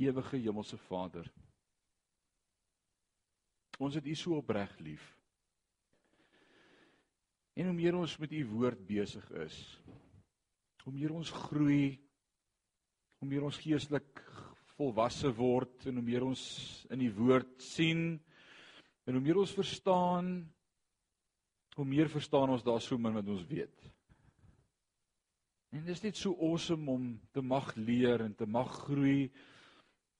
[0.00, 1.26] Ewige Hemelse Vader.
[3.82, 5.04] Ons het U so opreg lief.
[7.52, 9.56] En hoe meer ons met U woord besig is,
[10.84, 11.98] hoe meer ons groei,
[13.20, 14.22] hoe meer ons geestelik
[14.78, 16.42] volwasse word en hoe meer ons
[16.90, 18.16] in die woord sien
[19.06, 20.34] en hoe meer ons verstaan,
[21.76, 23.92] hoe meer verstaan ons daar so min wat ons weet.
[25.72, 29.30] En dit is net so awesome om te mag leer en te mag groei.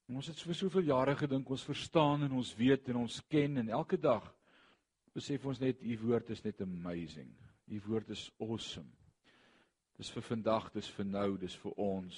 [0.09, 3.61] En ons het vir soveel jare gedink ons verstaan en ons weet en ons ken
[3.61, 4.25] en elke dag
[5.15, 7.29] besef ons net u woord is net amazing.
[7.71, 8.89] U woord is awesome.
[9.97, 12.17] Dis vir vandag, dis vir nou, dis vir ons.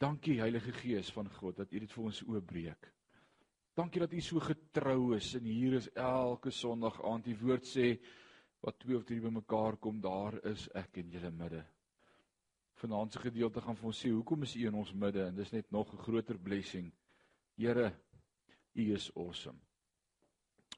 [0.00, 2.88] Dankie Heilige Gees van God dat U dit vir ons oopbreek.
[3.76, 7.92] Dankie dat U so getrou is en hier is elke Sondag aand die woord sê
[8.64, 11.62] wat twee of drie bymekaar kom, daar is ek in julle midde.
[12.80, 15.50] Vanaand se gedeelte gaan vir ons sê hoekom is U in ons midde en dis
[15.52, 16.92] net nog 'n groter blessing.
[17.56, 17.92] Here,
[18.74, 19.58] U is awesome.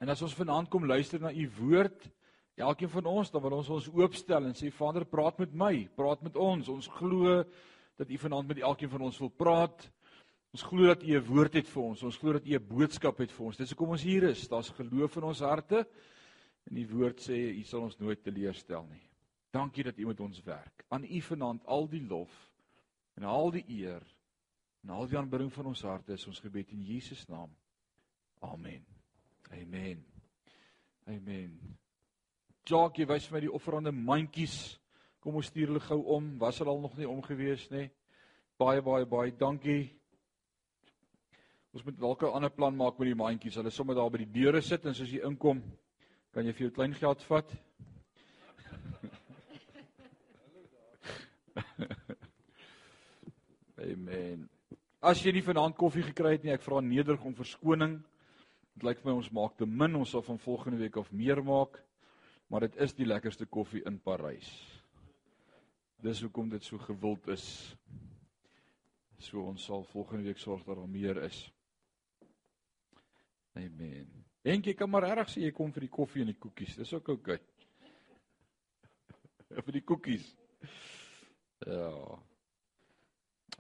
[0.01, 2.11] En as ons vanaand kom luister na U woord,
[2.57, 6.23] elkeen van ons, dan wil ons ons oopstel en sê Vader, praat met my, praat
[6.23, 6.69] met ons.
[6.69, 7.45] Ons glo
[7.97, 9.91] dat U vanaand met elkeen van ons wil praat.
[10.53, 12.03] Ons glo dat U 'n woord het vir ons.
[12.03, 13.57] Ons glo dat U 'n boodskap het vir ons.
[13.57, 14.49] Dis hoekom ons hier is.
[14.49, 15.87] Daar's geloof in ons harte.
[16.67, 19.12] En die woord sê U sal ons nooit teleurstel nie.
[19.53, 20.85] Dankie dat U met ons werk.
[20.89, 22.33] Aan U vanaand al die lof
[23.15, 24.03] en al die eer
[24.83, 27.51] en al die aanbidding van ons harte is ons gebed in Jesus naam.
[28.41, 28.87] Amen.
[29.53, 30.01] Amen.
[31.07, 31.59] Amen.
[32.65, 34.79] Jackie, wys vir my die offerande mandjies.
[35.21, 36.31] Kom ons stuur hulle gou om.
[36.41, 37.91] Was hulle al nog nie omgewees nie?
[38.59, 39.91] Baie baie baie dankie.
[41.77, 43.61] Ons moet dalk 'n ander plan maak met die mandjies.
[43.61, 45.63] Hulle sommer daar by die deure sit en soos jy inkom,
[46.33, 47.53] kan jy vir jou klein geld vat.
[53.83, 54.47] Amen.
[55.03, 57.97] As jy nie vanaand koffie gekry het nie, ek vra nederig om verskoning.
[58.77, 59.97] Dit lyk vir my ons maak te min.
[59.99, 61.81] Ons sal van volgende week af meer maak.
[62.53, 64.51] Maar dit is die lekkerste koffie in Parys.
[66.03, 67.47] Dis hoekom dit so gewild is.
[69.23, 71.45] So ons sal volgende week sorg dat daar meer is.
[73.59, 74.07] Amen.
[74.43, 76.77] En jy kan maar reg sê jy kom vir die koffie en die koekies.
[76.79, 77.39] Dis ook oukei.
[77.39, 77.49] Okay.
[79.67, 80.27] vir die koekies.
[81.67, 81.93] Ja.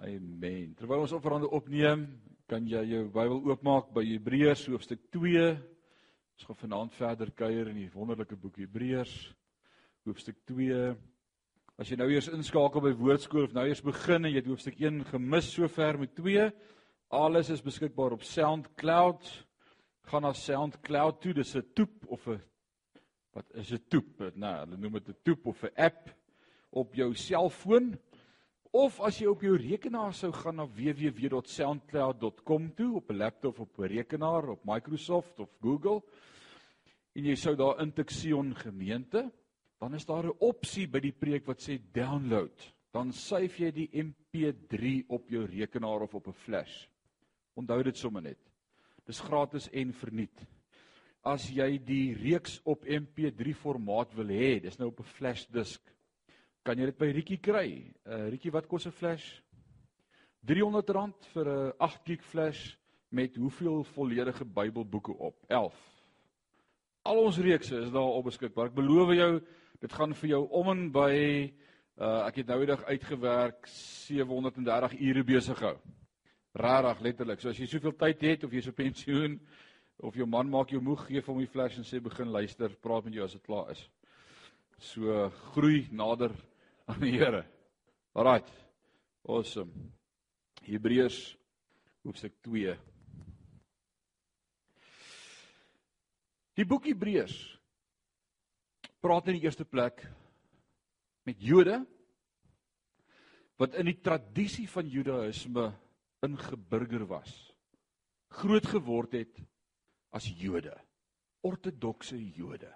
[0.01, 0.73] Amen.
[0.75, 2.07] Terwyl ons offerande opneem,
[2.49, 5.43] kan jy jou Bybel oopmaak by Hebreërs hoofstuk 2.
[5.53, 9.13] Ons gaan vanaand verder kuier in die wonderlike boek Hebreërs
[10.09, 10.95] hoofstuk 2.
[11.77, 14.81] As jy nou eers inskakel by woordskool of nou eers begin en jy het hoofstuk
[14.81, 16.49] 1 gemis sover met 2,
[17.13, 19.29] alles is beskikbaar op SoundCloud.
[20.09, 22.41] Gaan na SoundCloud toe, dis 'n toep of 'n
[23.37, 24.33] wat is 'n toep?
[24.35, 26.09] Nou, hulle noem dit 'n toep of 'n app
[26.71, 27.93] op jou selfoon.
[28.73, 33.69] Of as jy op jou rekenaar sou gaan na www.soundcloud.com toe op 'n laptop of
[33.69, 36.01] op 'n rekenaar op Microsoft of Google
[37.13, 39.31] en jy sou daar intik Sion gemeente
[39.79, 42.73] dan is daar 'n opsie by die preek wat sê download.
[42.93, 46.87] Dan syf jy die MP3 op jou rekenaar of op 'n flash.
[47.55, 48.39] Onthou dit sommer net.
[49.05, 50.47] Dis gratis en verniet.
[51.23, 55.93] As jy die reeks op MP3 formaat wil hê, dis nou op 'n flash disk,
[56.63, 57.67] kan jy dit by Rietjie kry.
[58.07, 59.41] Uh Rietjie, wat kos 'n flash?
[60.47, 62.77] R300 vir 'n 8 gig flash
[63.11, 65.37] met hoeveel volledige Bybelboeke op?
[65.49, 65.75] 11.
[67.05, 68.67] Al ons reekse is daar op beskikbaar.
[68.67, 69.43] Ek beloof jou,
[69.83, 71.15] Dit gaan vir jou om en by
[71.99, 75.75] uh ek het nou eendag uitgewerk 730 ure besig gehou.
[76.55, 77.41] Rarig letterlik.
[77.43, 79.41] So as jy soveel tyd het of jy's op pensioen
[79.99, 83.05] of jou man maak jou moeg, gee hom die flash en sê begin luister, praat
[83.09, 83.83] met jou as dit klaar is.
[84.79, 86.31] So groei nader
[86.93, 87.41] aan die Here.
[88.13, 88.49] Alraait.
[89.25, 89.73] Awesome.
[90.67, 91.19] Hebreërs
[92.05, 92.75] hoofstuk 2.
[96.59, 97.37] Die boek Hebreërs
[99.03, 100.05] praat in die eerste plek
[101.27, 101.81] met Jode
[103.63, 105.71] wat in die tradisie van Judaïsme
[106.27, 107.33] ingeburger was.
[108.37, 109.41] Groot geword het
[110.13, 110.75] as Jode,
[111.47, 112.73] ortodokse Jode.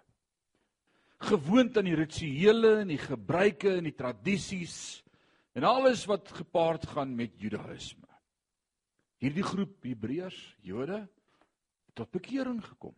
[1.24, 5.02] Gewoond aan die rituele en die gebruike en die tradisies
[5.56, 8.04] en alles wat gepaard gaan met Judaïsme.
[9.24, 11.00] Hierdie groep Hebreërs, Jode,
[11.96, 12.92] tot bekering gekom.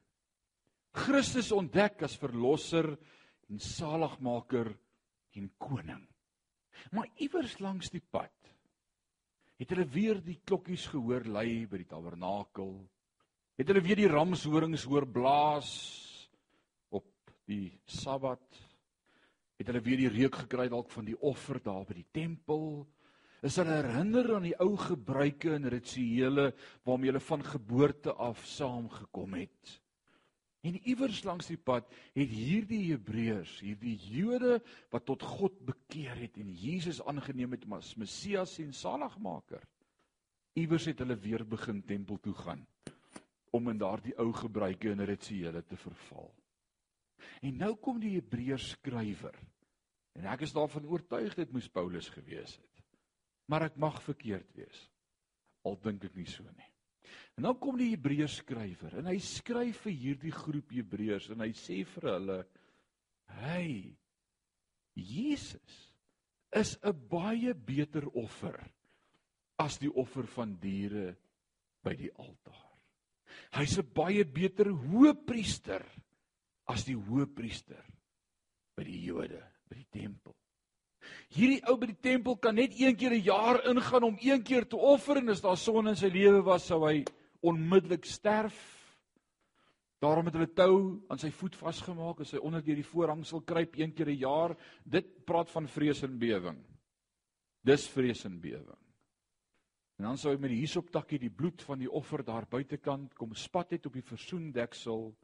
[0.98, 2.90] Christus ontdek as verlosser
[3.48, 4.72] en saligmaker
[5.38, 6.02] en koning.
[6.90, 8.34] Maar iewers langs die pad
[9.58, 12.76] het hulle weer die klokkies gehoor lui by die tabernakel.
[13.58, 15.70] Het hulle weer die ramshorings hoor blaas
[17.48, 18.60] die Sabbat.
[19.58, 22.86] Het hulle weer die reuk gekry dalk van die offer daar by die tempel.
[23.42, 26.48] is hulle herinner aan die ou gebruike en rituele
[26.82, 29.74] waarmee hulle van geboorte af saamgekom het.
[30.66, 31.86] En iewers langs die pad
[32.18, 34.58] het hierdie Hebreërs, hierdie Jode
[34.90, 39.62] wat tot God bekeer het en Jesus aangeneem het as Messias en Saligmaker,
[40.58, 42.66] iewers het hulle weer begin tempel toe gaan
[43.54, 46.28] om in daardie ou gebruike en rituele te verval.
[47.42, 49.36] En nou kom die Hebreërs skrywer.
[50.18, 52.82] En ek is daarvan oortuig dit moes Paulus gewees het.
[53.48, 54.80] Maar ek mag verkeerd wees.
[55.64, 56.72] Al dink ek nie so nie.
[57.38, 61.52] En dan kom die Hebreërs skrywer en hy skryf vir hierdie groep Hebreërs en hy
[61.56, 62.38] sê vir hulle:
[63.40, 63.94] "Hey,
[64.98, 65.76] Jesus
[66.52, 68.58] is 'n baie beter offer
[69.58, 71.16] as die offer van diere
[71.84, 72.64] by die altaar.
[73.52, 75.84] Hy's 'n baie beter hoëpriester
[76.68, 77.84] as die hoëpriester
[78.76, 80.36] by die Jode, by die tempel.
[81.34, 84.66] Hierdie ou by die tempel kan net een keer 'n jaar ingaan om een keer
[84.68, 87.04] te offer en as daar sonde in sy lewe was, sou hy
[87.40, 88.56] onmiddellik sterf.
[90.00, 93.78] Daarom het hulle tou aan sy voet vasgemaak as hy onder deur die voorhangsel kruip
[93.78, 94.56] een keer 'n jaar.
[94.84, 96.64] Dit praat van vrees en bewering.
[97.64, 98.78] Dis vrees en bewering.
[99.98, 103.34] En dan sou hy met die hisoptakkie die bloed van die offer daar buitekant kom
[103.34, 105.16] spat het op die versoendeksel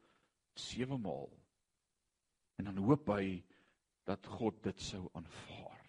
[0.54, 1.30] sewe maal.
[2.58, 3.42] En dan hoop hy
[4.06, 5.80] dat God dit sou aanvaar.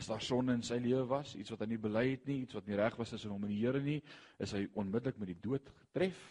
[0.00, 2.56] As daar sonde in sy lewe was, iets wat hy nie bely het nie, iets
[2.56, 3.98] wat nie reg was as in hom en die Here nie,
[4.40, 6.22] is hy onmiddellik met die dood getref.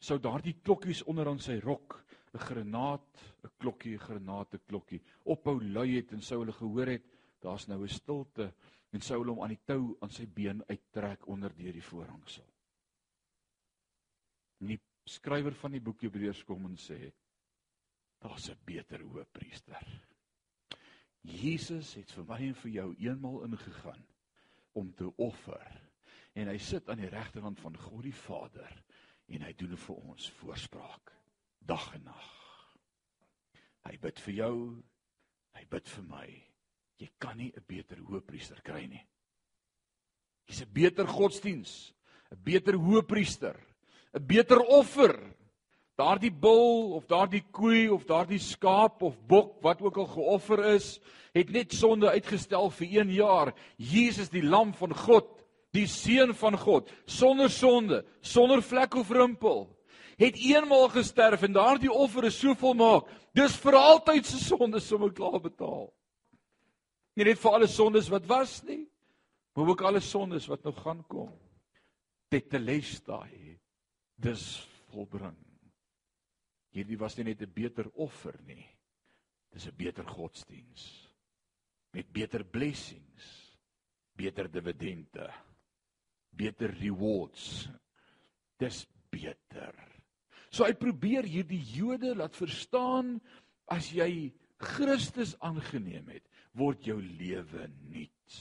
[0.00, 1.98] Sou daardie klokkies onder aan sy rok,
[2.32, 6.86] 'n granaat, 'n klokkie, 'n granaat, 'n klokkie, ophou lui het en sou hulle gehoor
[6.86, 7.04] het,
[7.40, 8.52] daar's nou 'n stilte
[8.92, 12.46] en sou hulle hom aan die tou aan sy been uittrek onder deur die voorhangsel.
[14.58, 17.12] Die skrywer van die boek Hebreërs kom en sê,
[18.20, 19.86] daar's 'n beter hoëpriester.
[21.22, 24.04] Jesus het vir my en vir jou eenmal ingegaan
[24.72, 25.90] om te offer.
[26.34, 28.84] En hy sit aan die regterkant van God die Vader
[29.26, 31.12] en hy doen vir ons voorspraak
[31.68, 32.28] dag en nag.
[33.84, 34.54] Hy bid vir jou,
[35.56, 36.26] hy bid vir my.
[36.98, 39.04] Jy kan nie 'n beter hoëpriester kry nie.
[40.46, 41.92] Dis 'n beter godsdiens,
[42.32, 43.56] 'n beter hoëpriester,
[44.14, 45.14] 'n beter offer
[45.98, 51.00] daardie bul of daardie koei of daardie skaap of bok wat ook al geoffer is,
[51.34, 53.52] het net sonde uitgestel vir 1 jaar.
[53.76, 55.26] Jesus die lam van God,
[55.74, 59.66] die seun van God, sonder sonde, sonder vlek of rimpel,
[60.18, 63.10] het eenmaal gesterf en daardie offer is so volmaak.
[63.34, 65.90] Dis vir altyd se sondes sommer klaar betaal.
[67.18, 68.84] Nie net vir alle sondes wat was nie,
[69.54, 71.30] maar ook alle sondes wat nog gaan kom.
[72.30, 73.47] Tetelestai.
[74.18, 75.36] Dis volbring.
[76.74, 78.66] Hierdie was nie net 'n beter offer nie.
[79.52, 81.08] Dis 'n beter godsdiens
[81.92, 83.56] met beter blessings,
[84.16, 85.30] beter dividende,
[86.30, 87.68] beter rewards.
[88.58, 89.74] Dis beter.
[90.50, 93.16] So hy probeer hierdie Jode laat verstaan
[93.70, 96.24] as jy Christus aangeneem het,
[96.58, 98.38] word jou lewe nuut.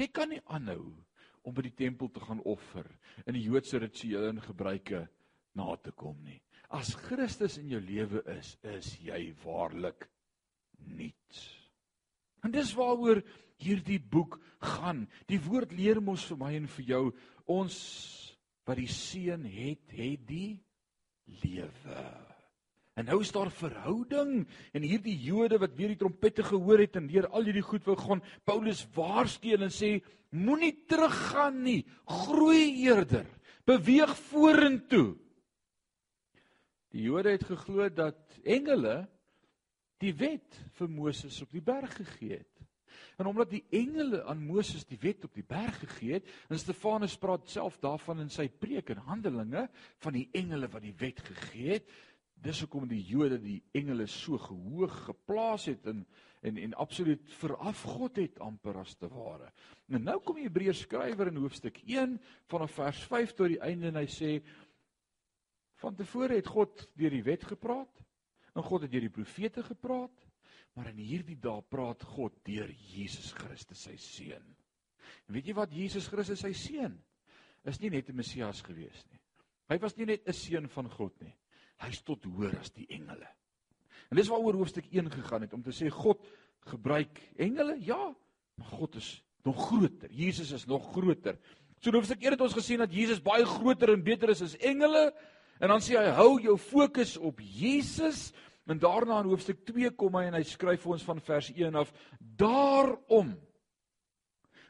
[0.00, 0.90] Jy kan nie aanhou
[1.44, 2.88] om by die tempel te gaan offer
[3.26, 5.04] in die Joodse rituele en gebruike
[5.54, 6.40] na te kom nie.
[6.74, 10.08] As Christus in jou lewe is, is jy waarlik
[10.96, 11.42] nuut.
[12.44, 13.22] En dis waaroor
[13.62, 14.40] hierdie boek
[14.74, 15.04] gaan.
[15.30, 17.04] Die woord leer mos vir my en vir jou
[17.50, 17.78] ons
[18.64, 20.56] wat die seun het, het die
[21.44, 22.04] lewe.
[22.94, 27.08] En nou is daar verhouding en hierdie Jode wat weer die trompette gehoor het en
[27.10, 29.96] deur al hierdie goed wou gaan, Paulus waarsku en sê
[30.34, 33.26] moenie teruggaan nie, groei eerder,
[33.66, 35.14] beweeg vorentoe.
[36.94, 39.02] Die Jode het geglo dat engele
[40.02, 42.50] die wet vir Moses op die berg gegee het.
[43.18, 47.16] En omdat die engele aan Moses die wet op die berg gegee het, en Stefanus
[47.18, 49.68] praat self daarvan in sy preek en Handelinge
[50.02, 51.94] van die engele wat die wet gegee het,
[52.34, 56.06] dis hoekom die Jode die engele so gehoog geplaas het en
[56.44, 59.48] en en absoluut veraf God het amper as te ware.
[59.88, 62.18] En nou kom die Hebreërs skrywer in hoofstuk 1
[62.52, 64.34] vanaf vers 5 tot die einde en hy sê
[65.84, 68.02] Van tevore het God deur die wet gepraat
[68.54, 70.14] en God het deur die profete gepraat,
[70.74, 74.46] maar in hierdie dae praat God deur Jesus Christus sy seun.
[75.26, 76.94] En weet jy wat Jesus Christus sy seun
[77.68, 79.20] is nie net 'n Messias gewees nie.
[79.68, 81.34] Hy was nie net 'n seun van God nie.
[81.82, 83.28] Hy's tot hoër as die engele.
[84.10, 86.22] En dis waaroor hoofstuk 1 gegaan het om te sê God
[86.70, 87.76] gebruik engele?
[87.82, 88.12] Ja,
[88.54, 90.10] maar God is nog groter.
[90.10, 91.38] Jesus is nog groter.
[91.80, 94.56] So in hoofstuk 1 het ons gesien dat Jesus baie groter en beter is as
[94.56, 95.10] engele.
[95.60, 98.32] En dan sê hy hou jou fokus op Jesus
[98.66, 101.76] en daarna in hoofstuk 2 kom hy en hy skryf vir ons van vers 1
[101.76, 103.34] af daarom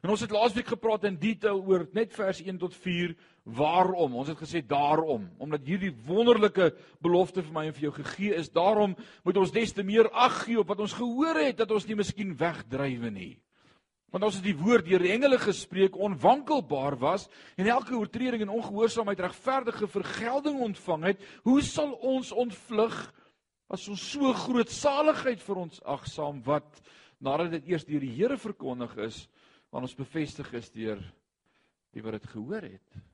[0.04, 4.16] En ons het laasweek gepraat in detail oor net vers 1 tot 4 waarom.
[4.16, 6.72] Ons het gesê daarom, omdat hierdie wonderlike
[7.04, 10.44] belofte vir my en vir jou gegee is, daarom moet ons des te meer ag
[10.46, 13.34] gee op wat ons gehoor het dat ons nie miskien wegdrywe nie.
[14.14, 17.26] Want ons het die woord deur die engele gespreek onwankelbaar was
[17.58, 22.94] en elke oortreding en ongehoorsaamheid regverdige vergelding ontvang het, hoe sal ons ontvlug
[23.74, 26.78] as ons so groot saligheid vir ons agsaam wat
[27.24, 29.24] nadat dit eers deur die Here verkondig is,
[29.74, 31.00] aan ons bevestig is deur
[31.94, 33.04] die wat dit gehoor het.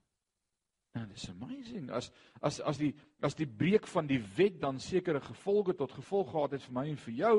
[0.94, 2.10] Nou, it's amazing as
[2.42, 6.56] as as die as die breek van die wet dan sekere gevolge tot gevolg gehad
[6.56, 7.36] het vir my en vir jou,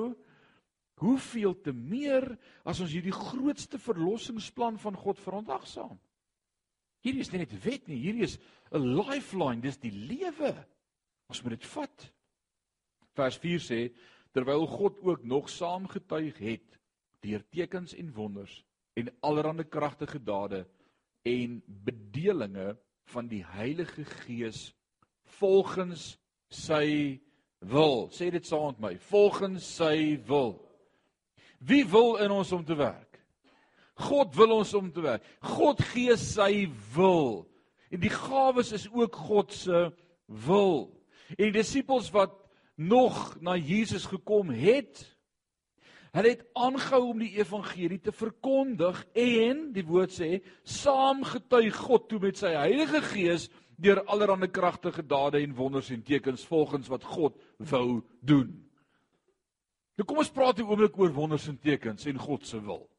[1.01, 2.27] Hoeveel te meer
[2.67, 5.96] as ons hierdie grootste verlossingsplan van God verontagsaam.
[7.01, 8.38] Hierdie is nie net wet nie, hierdie is
[8.70, 10.53] 'n lifeline, dis die lewe.
[11.27, 12.12] Ons moet dit vat.
[13.17, 13.79] Vers 4 sê
[14.31, 16.77] terwyl God ook nog saamgetuig het
[17.22, 20.67] deur tekens en wonders en allerlei kragtige dade
[21.25, 22.77] en bedelinge
[23.10, 24.72] van die Heilige Gees
[25.39, 26.17] volgens
[26.51, 27.20] sy
[27.60, 28.10] wil.
[28.13, 30.58] Sê dit saam met my, volgens sy wil.
[31.60, 33.20] Wie wil in ons om te werk?
[34.01, 35.25] God wil ons om te werk.
[35.46, 36.65] God gee sy
[36.96, 37.46] wil.
[37.91, 39.89] En die gawes is ook God se
[40.25, 40.89] wil.
[41.38, 42.34] En die disippels wat
[42.75, 45.03] nog na Jesus gekom het,
[46.12, 52.20] hulle het aangehou om die evangelie te verkondig en die woord sê saamgetuig God toe
[52.20, 53.48] met sy Heilige Gees
[53.82, 57.39] deur allerlei kragtige dade en wonders en tekens volgens wat God
[57.72, 58.51] wou doen.
[59.98, 62.89] Nou kom ons praat 'n oomblik oor wonders en tekens en God se wil.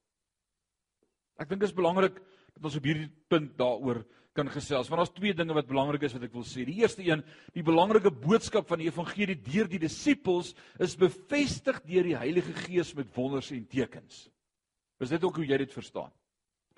[1.39, 2.15] Ek dink dit is belangrik
[2.55, 4.05] dat ons op hierdie punt daaroor
[4.37, 4.89] kan gesels.
[4.89, 6.65] Want daar's twee dinge wat belangrik is wat ek wil sê.
[6.69, 7.23] Die eerste een,
[7.55, 12.95] die belangrike boodskap van die evangelie deur die disippels is bevestig deur die Heilige Gees
[12.97, 14.27] met wonders en tekens.
[15.03, 16.13] Is dit ook hoe jy dit verstaan?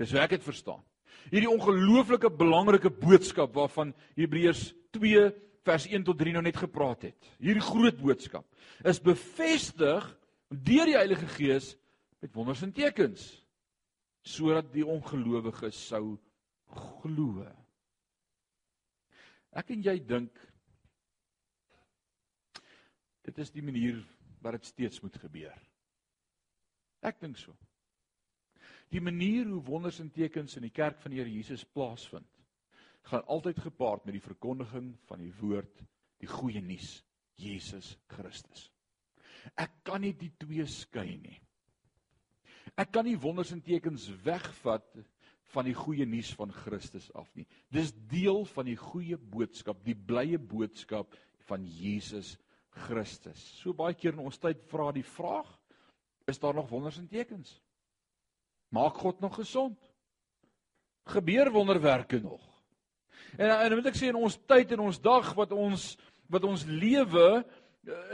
[0.01, 0.83] Dis hoe ek dit verstaan.
[1.31, 5.31] Hierdie ongelooflike belangrike boodskap waarvan Hebreërs 2
[5.65, 7.31] vers 1 tot 3 nou net gepraat het.
[7.41, 8.45] Hierdie groot boodskap
[8.85, 10.11] is bevestig
[10.51, 11.75] deur die Heilige Gees
[12.21, 13.31] met wonders en tekens
[14.25, 16.17] sodat die ongelowiges sou
[16.75, 17.45] glo.
[19.55, 20.41] Ek en jy dink
[23.25, 24.03] dit is die manier
[24.45, 25.55] wat dit steeds moet gebeur.
[27.05, 27.55] Ek dink so.
[28.93, 32.29] Die manier hoe wonders en tekens in die kerk van die Here Jesus plaasvind
[33.09, 35.83] gaan altyd gepaard met die verkondiging van die woord,
[36.21, 37.03] die goeie nuus,
[37.37, 38.71] Jesus Christus.
[39.61, 41.37] Ek kan nie die twee skei nie.
[42.81, 44.89] Ek kan nie wonders en tekens wegvat
[45.55, 47.47] van die goeie nuus van Christus af nie.
[47.73, 51.15] Dis deel van die goeie boodskap, die blye boodskap
[51.49, 52.35] van Jesus
[52.85, 53.41] Christus.
[53.61, 55.49] So baie keer in ons tyd vra die vraag,
[56.27, 57.61] is daar nog wonders en tekens?
[58.75, 59.79] Maak God nog gesond?
[61.13, 62.43] Gebeur wonderwerke nog?
[63.37, 65.95] En en moet ek sê in ons tyd en ons dag wat ons
[66.33, 67.45] wat ons lewe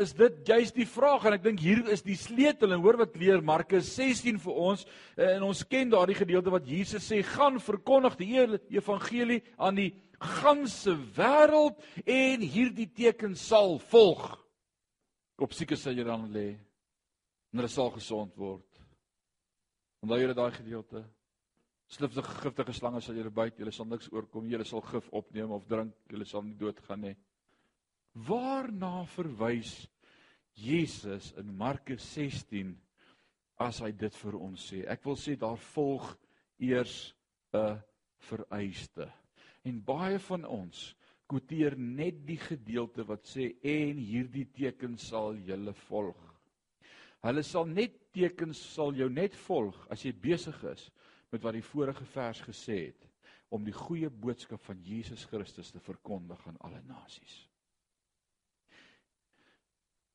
[0.02, 1.24] is dit juist die vraag?
[1.28, 2.72] En ek dink hier is die sleutel.
[2.74, 4.84] En hoor wat leer Markus 16 vir ons.
[5.16, 8.32] Eh, en ons ken daardie gedeelte wat Jesus sê gaan verkondig die
[8.76, 14.26] evangelie aan die ganse wêreld en hierdie teken sal volg.
[15.40, 16.50] Op siekes sal jy dan lê
[17.50, 18.66] en hulle sal gesond word.
[20.04, 21.02] Onthou jy daai gedeelte?
[21.90, 25.64] Sliftige giftige slange sal julle byt, julle sal niks oorkom, julle sal gif opneem of
[25.66, 27.16] drink, julle sal nie doodgaan nie.
[28.14, 29.88] Waarna verwys
[30.58, 32.74] Jesus in Markus 16
[33.60, 34.82] as hy dit vir ons sê?
[34.90, 36.08] Ek wil sê daar volg
[36.58, 37.14] eers
[37.54, 37.78] 'n
[38.18, 39.06] vereiste.
[39.64, 40.94] En baie van ons
[41.30, 46.18] kwoteer net die gedeelte wat sê en hierdie teken sal julle volg.
[47.22, 50.90] Hulle sal net tekens sal jou net volg as jy besig is
[51.30, 53.06] met wat die vorige vers gesê het
[53.50, 57.49] om die goeie boodskap van Jesus Christus te verkondig aan alle nasies.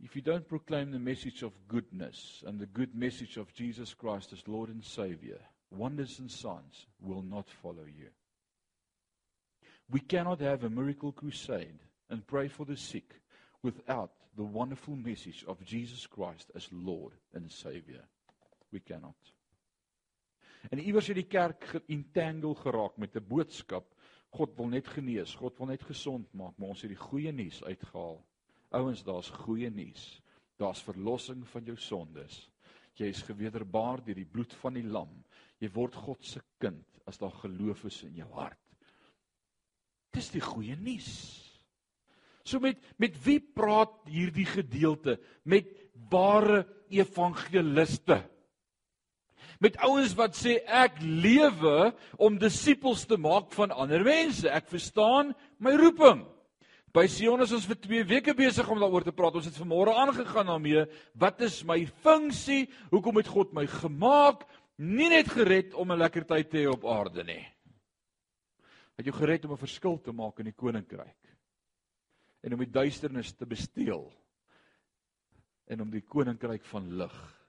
[0.04, 4.34] If you don't proclaim the message of goodness and the good message of Jesus Christ
[4.34, 5.40] as Lord and Savior,
[5.72, 8.10] wonders and signs will not follow you.
[9.90, 13.22] We cannot have a miracle crusade and pray for the sick
[13.62, 18.04] without the wonderful message of Jesus Christ as Lord and Savior.
[18.72, 19.16] We cannot.
[20.72, 23.94] En iewers het die kerk geentangle geraak met 'n boodskap.
[24.30, 27.64] God wil net genees, God wil net gesond maak, maar ons het die goeie nuus
[27.64, 28.26] uitgehaal.
[28.74, 30.22] Ouens, daar's goeie nuus.
[30.58, 32.46] Daar's verlossing van jou sondes.
[32.96, 35.12] Jy is gewederbaar deur die bloed van die lam.
[35.60, 38.60] Jy word God se kind as daar geloof is in jou hart.
[40.16, 41.12] Dis die goeie nuus.
[42.46, 45.18] So met met wie praat hierdie gedeelte?
[45.44, 45.68] Met
[46.12, 48.22] ware evangeliste.
[49.60, 51.92] Met ouens wat sê ek lewe
[52.22, 54.48] om disippels te maak van ander mense.
[54.48, 56.24] Ek verstaan my roeping.
[56.96, 59.36] By Sion is ons vir 2 weke besig om daaroor te praat.
[59.36, 60.86] Ons het vanmôre aangegaan daarmee.
[61.20, 62.70] Wat is my funksie?
[62.94, 64.46] Hoekom het God my gemaak?
[64.80, 67.44] Nie net gered om 'n lekker tyd te hê op aarde nie.
[68.96, 71.36] Hy het jou gered om 'n verskil te maak in die koninkryk.
[72.44, 74.14] En om die duisternis te besteel.
[75.68, 77.46] En om die koninkryk van lig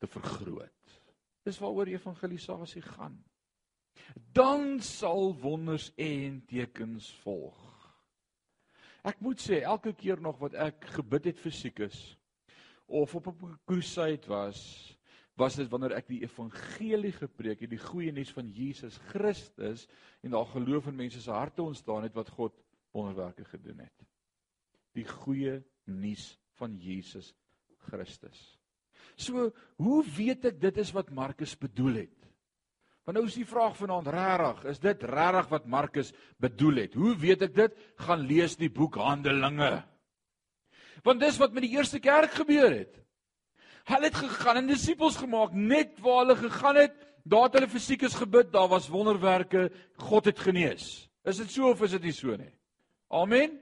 [0.00, 1.02] te vergroot.
[1.44, 3.24] Dis waaroor evangelisasie gaan.
[4.32, 7.75] Dan sal wonders en tekens volg.
[9.06, 11.98] Ek moet sê elke keer nog wat ek gebid het vir siekes
[12.86, 14.60] of op 'n crusade was,
[15.36, 19.86] was dit wanneer ek die evangelie gepreek het, die goeie nuus van Jesus Christus
[20.22, 22.54] en daar geloof in mense se harte ontstaan het wat God
[22.90, 24.06] wonderwerke gedoen het.
[24.96, 27.34] Die goeie nuus van Jesus
[27.90, 28.58] Christus.
[29.16, 32.15] So, hoe weet ek dit is wat Markus bedoel het?
[33.06, 36.08] Want nou is die vraag vanaand regtig, is dit regtig wat Markus
[36.42, 36.94] bedoel het?
[36.98, 37.74] Hoe weet ek dit?
[38.02, 39.84] Gaan lees die boek Handelinge.
[41.06, 42.96] Want dis wat met die eerste kerk gebeur het.
[43.86, 48.16] Hulle het gegaan en disippels gemaak net waar hulle gegaan het, daar het hulle fisiekes
[48.18, 49.68] gebid, daar was wonderwerke,
[50.02, 51.06] God het genees.
[51.22, 52.50] Is dit so of is dit nie so nie?
[53.14, 53.54] Amen.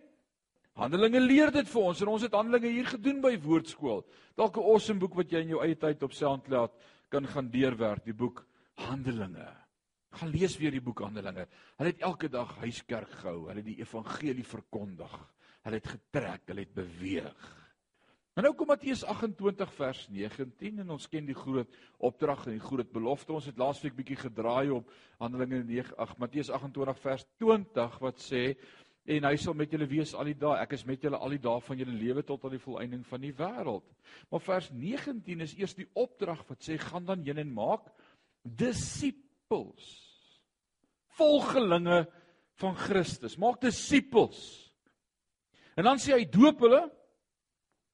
[0.73, 4.07] Handelinge leer dit vir ons en ons het Handelinge hier gedoen by Woordskool.
[4.41, 6.73] Dalk 'n awesome boek wat jy in jou eie tyd op SoundCloud
[7.11, 9.49] kan gaan deurwerk, die boek Handelinge.
[10.15, 11.47] Gaan lees weer die boek Handelinge.
[11.79, 13.49] Hulle het elke dag huiskerk gehou.
[13.49, 15.15] Hulle het die evangelie verkondig.
[15.65, 17.45] Hulle het getrek, hulle het beweeg.
[18.35, 22.65] Maar nou kom Matteus 28 vers 19 en ons ken die groot opdrag en die
[22.65, 23.33] groot belofte.
[23.33, 24.91] Ons het laasweek bietjie gedraai op
[25.23, 28.43] Handelinge 9 ag Matteus 28 vers 20 wat sê
[29.15, 30.57] en hy sal met julle wees al die dae.
[30.59, 33.23] Ek is met julle al die dae van julle lewe tot aan die volëinding van
[33.23, 33.87] die wêreld.
[34.33, 37.87] Maar vers 19 is eers die opdrag wat sê gaan dan heen en maak
[38.45, 39.89] disippels.
[41.17, 42.05] Volgelinge
[42.61, 43.39] van Christus.
[43.41, 44.41] Maak disippels.
[45.75, 46.83] En dan sê hy doop hulle.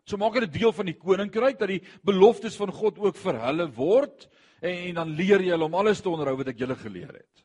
[0.08, 3.68] So maak hulle deel van die koninkryk dat die beloftes van God ook vir hulle
[3.76, 4.26] word
[4.60, 7.44] en, en dan leer jy hulle om alles te onderhou wat ek julle geleer het.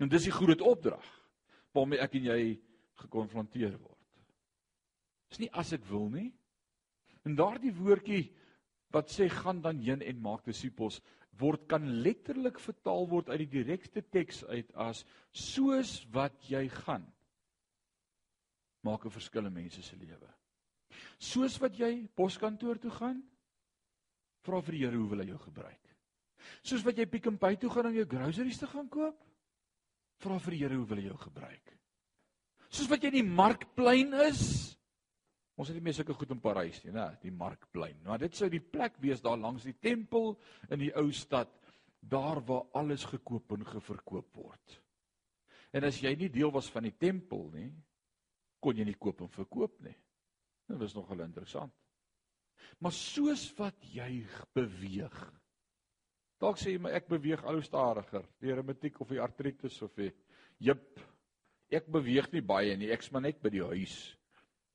[0.00, 1.04] En dis die groot opdrag
[1.76, 2.40] waarmee ek en jy
[3.02, 3.94] gekonfronteer word.
[5.28, 6.30] Dis nie as ek wil nie.
[7.28, 8.24] En daardie woordjie
[8.94, 11.02] wat sê gaan dan heen en maak disippels
[11.38, 17.06] word kan letterlik vertaal word uit die direkte teks uit as soos wat jy gaan
[18.82, 20.30] maak 'n verskil in mense se lewe.
[21.18, 23.22] Soos wat jy poskantoor toe gaan,
[24.46, 25.84] vra vir die Here hoe wil hy jou gebruik.
[26.62, 29.18] Soos wat jy Pick n Pay toe gaan om jou groceries te gaan koop,
[30.22, 31.74] vra vir die Here hoe wil hy jou gebruik.
[32.70, 34.77] Soos wat jy in die markplein is,
[35.58, 37.98] Ons het nie meer sulke goed in Parys nie, né, die markplein.
[38.06, 40.36] Maar dit sou die plek wees daar langs die tempel
[40.70, 41.50] in die ou stad,
[41.98, 44.76] daar waar alles gekoop en geverkoop word.
[45.74, 47.72] En as jy nie deel was van die tempel nie,
[48.62, 49.96] kon jy nie koop en verkoop nie.
[50.68, 51.74] Dit was nogal interessant.
[52.78, 54.22] Maar soos wat jy
[54.54, 55.18] beweeg.
[56.38, 59.94] Dalk sê jy maar ek beweeg al hoe stadiger, die reumatiek of die artritis of
[59.98, 60.12] die
[60.62, 61.00] jep.
[61.74, 63.96] Ek beweeg nie baie nie, ek's maar net by die huis.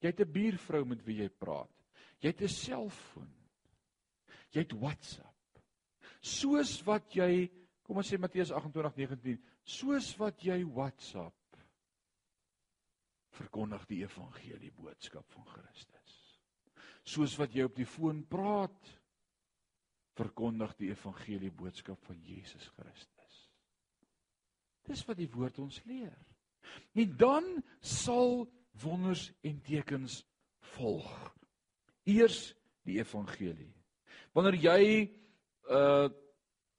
[0.03, 1.71] Jy het 'n buurvrou met wie jy praat.
[2.19, 3.31] Jy het 'n selfoon.
[4.51, 5.61] Jy het WhatsApp.
[6.21, 7.49] Soos wat jy,
[7.83, 11.35] kom ons sê Matteus 28:19, soos wat jy WhatsApp
[13.33, 16.39] verkondig die evangelie boodskap van Christus.
[17.03, 18.99] Soos wat jy op die foon praat,
[20.13, 23.49] verkondig die evangelie boodskap van Jesus Christus.
[24.85, 26.17] Dis wat die woord ons leer.
[26.93, 27.47] En dan
[27.81, 28.45] sal
[28.81, 30.23] wonders en tekens
[30.75, 31.11] volg.
[32.03, 33.71] Eers die evangelie.
[34.33, 34.83] Wanneer jy
[35.69, 36.09] uh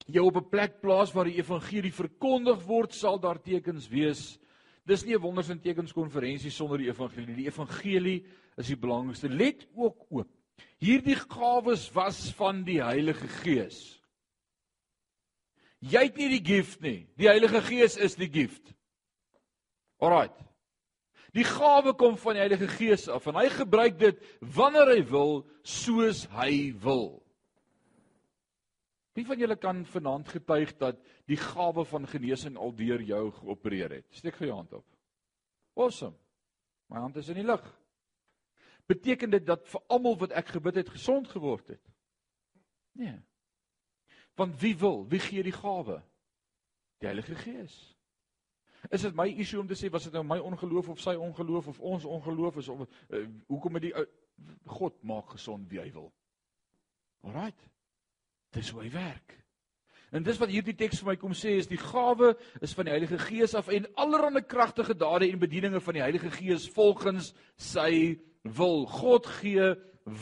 [0.06, 4.38] jou op 'n plek plaas waar die evangelie verkondig word, sal daar tekens wees.
[4.84, 7.34] Dis nie 'n wonders en tekens konferensie sonder die evangelie.
[7.34, 8.26] Die evangelie
[8.56, 9.28] is die belangrikste.
[9.28, 10.28] Let ook oop.
[10.78, 14.02] Hierdie gawes was van die Heilige Gees.
[15.78, 17.08] Jy het nie die gift nie.
[17.16, 18.74] Die Heilige Gees is die gift.
[19.98, 20.53] Alraight.
[21.34, 24.20] Die gawe kom van die Heilige Gees af en hy gebruik dit
[24.54, 27.24] wanneer hy wil, soos hy wil.
[29.14, 30.98] Wie van julle kan vanaand getuig dat
[31.30, 34.06] die gawe van genesing al deur jou geopereer het?
[34.14, 34.86] Steek gou jou hand op.
[35.78, 36.14] Awesome.
[36.90, 37.62] My hand is in die lug.
[38.90, 41.82] Beteken dit dat vir almal wat ek gebid het gesond geword het?
[42.98, 43.16] Nee.
[44.38, 45.06] Want wie wil?
[45.08, 46.02] Wie gee die gawe?
[46.98, 47.93] Die Heilige Gees.
[48.90, 51.70] Is dit my issue om te sê was dit nou my ongeloof of sy ongeloof
[51.72, 54.04] of ons ongeloof is of uh, hoekom het die uh,
[54.66, 56.10] God maak gesond wie hy wil.
[57.24, 57.70] Alraight.
[58.54, 59.38] Dis hoe hy werk.
[60.14, 62.94] En dis wat hierdie teks vir my kom sê is die gawe is van die
[62.94, 68.20] Heilige Gees af en allerlei kragtige dade en bedieninge van die Heilige Gees volgens sy
[68.44, 68.84] wil.
[68.86, 69.72] God gee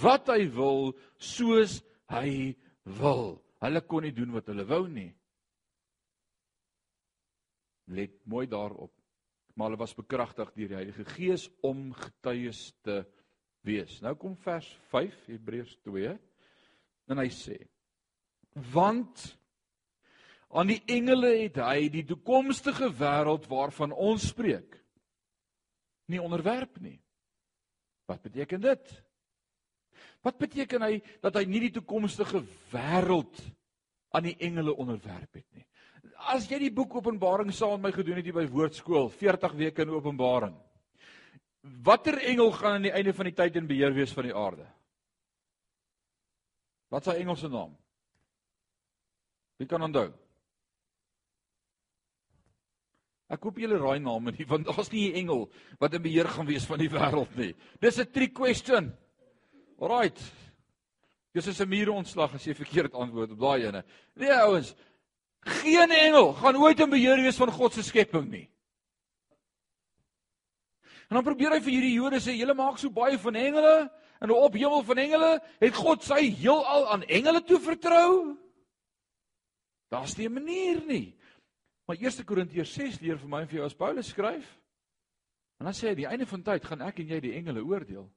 [0.02, 1.80] wat hy wil soos
[2.12, 2.54] hy
[3.00, 3.42] wil.
[3.62, 5.10] Hulle kon nie doen wat hulle wou nie.
[7.90, 8.92] Let mooi daarop.
[9.54, 13.02] Maar hulle was bekragtig deur die Heilige Gees om getuies te
[13.66, 14.00] wees.
[14.02, 16.14] Nou kom vers 5 Hebreërs 2
[17.12, 17.58] en hy sê:
[18.72, 19.26] Want
[20.52, 24.78] aan die engele het hy die toekomstige wêreld waarvan ons spreek
[26.12, 26.98] nie onderwerp nie.
[28.10, 28.92] Wat beteken dit?
[30.22, 32.42] Wat beteken hy dat hy nie die toekomstige
[32.72, 33.40] wêreld
[34.12, 35.64] aan die engele onderwerp het nie?
[36.30, 39.82] As jy die boek Openbaring saam met my gedoen het hier by Woordskool, 40 weke
[39.82, 40.54] in Openbaring.
[41.82, 44.66] Watter engel gaan aan die einde van die tyd in beheer wees van die aarde?
[46.92, 47.72] Wat is sy engelse naam?
[49.58, 50.10] Wie kan onthou?
[53.32, 56.46] Ek hoop julle raai name nie want daar's nie 'n engel wat in beheer gaan
[56.46, 57.54] wees van die wêreld nie.
[57.80, 58.92] Dis 'n trick question.
[59.80, 60.20] Alraight.
[61.32, 63.84] Dis is 'n mure ontslag as jy verkeerd antwoord op daai ene.
[64.16, 64.74] Nee ouens,
[65.42, 68.46] geen engel gaan ooit in beheer wees van God se skepping nie.
[71.10, 73.74] En dan probeer hy vir hierdie Jode sê, julle maak so baie van engele
[74.22, 78.38] en op hemel van engele, het God sy heelal aan engele toe vertrou?
[79.92, 81.18] Daar's nie 'n manier nie.
[81.86, 84.60] Maar 1 Korintiërs 6 leer vir my en vir jou as Paulus skryf.
[85.58, 88.12] En dan sê hy, die einde van tyd gaan ek en jy die engele oordeel.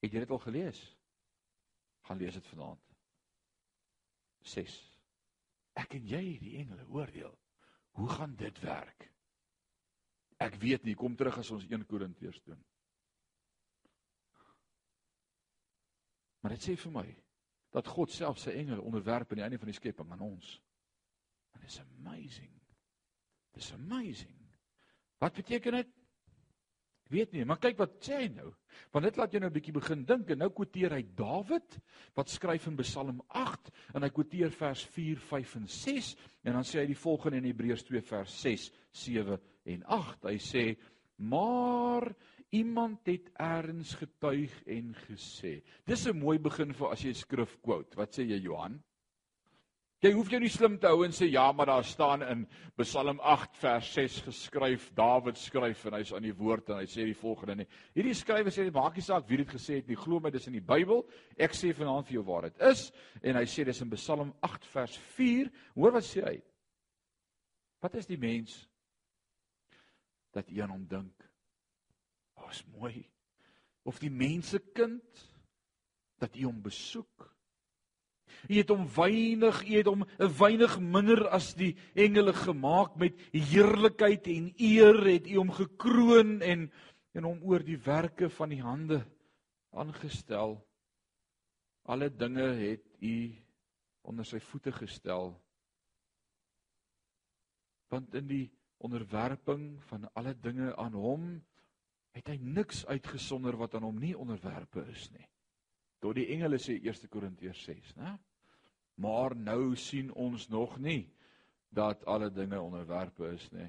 [0.00, 0.96] Het jy dit al gelees?
[2.02, 2.80] Gaan lees dit vanaand.
[4.40, 4.89] 6.
[5.78, 7.34] Ek en jy die engele oordeel.
[7.98, 9.06] Hoe gaan dit werk?
[10.40, 12.60] Ek weet nie, kom terug as ons 1 Korintiërs doen.
[16.40, 17.06] Maar dit sê vir my
[17.70, 20.56] dat God self sy engele onderwerp aan die einde van die skepping aan ons.
[21.54, 22.54] And it's amazing.
[23.54, 24.38] Dis amazing.
[25.20, 25.99] Wat beteken dit?
[27.10, 28.52] Ek weet nie, maar kyk wat sê hy nou.
[28.94, 31.78] Want dit laat jou nou 'n bietjie begin dink en nou quoteer hy Dawid
[32.14, 36.62] wat skryf in Psalm 8 en hy quoteer vers 4, 5 en 6 en dan
[36.62, 40.24] sê hy die volgende in Hebreërs 2 vers 6, 7 en 8.
[40.30, 40.76] Hy sê:
[41.18, 42.14] "Maar
[42.52, 47.96] iemand het eers getuig en gesê." Dis 'n mooi begin vir as jy skrif quote.
[47.96, 48.80] Wat sê jy Johan?
[50.00, 52.44] Jy hoef jou nie slim te hou en sê ja, maar daar staan in
[52.80, 57.04] Psalm 8 vers 6 geskryf, Dawid skryf en hy's aan die woord en hy sê
[57.04, 57.66] die volgende nie.
[57.92, 60.56] Hierdie skrywer sê maak nie saak wie dit gesê het nie, glo my dis in
[60.56, 61.02] die Bybel.
[61.36, 62.86] Ek sê vanaand vir jou waar dit is
[63.20, 65.50] en hy sê dis in Psalm 8 vers 4.
[65.76, 66.34] Hoor wat sê hy?
[67.84, 68.56] Wat is die mens
[70.32, 71.28] dat jy aan hom dink?
[72.40, 73.02] O, is mooi.
[73.84, 75.26] Of die mense kind
[76.24, 77.28] dat jy hom besoek?
[78.48, 83.14] U het hom weinig, u het hom 'n weinig minder as die engele gemaak met
[83.32, 86.70] heerlikheid en eer het u hom gekroon en
[87.12, 89.00] en hom oor die werke van die hande
[89.70, 90.58] aangestel.
[91.82, 93.14] Alle dinge het u
[94.06, 95.32] onder sy voete gestel.
[97.90, 98.46] Want in die
[98.80, 101.26] onderwerping van alle dinge aan hom
[102.14, 105.26] het hy niks uitgesonder wat aan hom nie onderwerpe is nie.
[106.00, 108.14] Tot die engele sê 1 Korintiërs 6, né?
[109.00, 111.04] Maar nou sien ons nog nie
[111.72, 113.68] dat alle dinge onderwerpe is nie.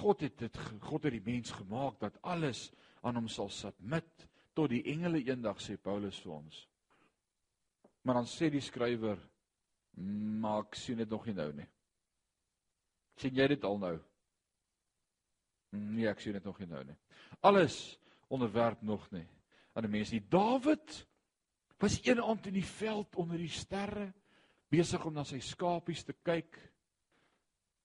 [0.00, 2.70] God het dit God het die mens gemaak dat alles
[3.04, 6.62] aan hom sal submit tot die engele eendag sê Paulus vir ons.
[8.02, 9.20] Maar dan sê die skrywer
[10.40, 11.68] maar ek sien dit nog nie nou nie.
[13.20, 13.96] sien jy dit al nou?
[15.76, 16.96] Nee, ek sien dit nog nie nou nie.
[17.44, 17.98] Alles
[18.32, 19.26] onderwerp nog nie
[19.72, 20.12] aan die mens.
[20.12, 20.98] Die Dawid
[21.82, 24.12] was een aand in die veld onder die sterre
[24.72, 26.56] besig om na sy skapies te kyk.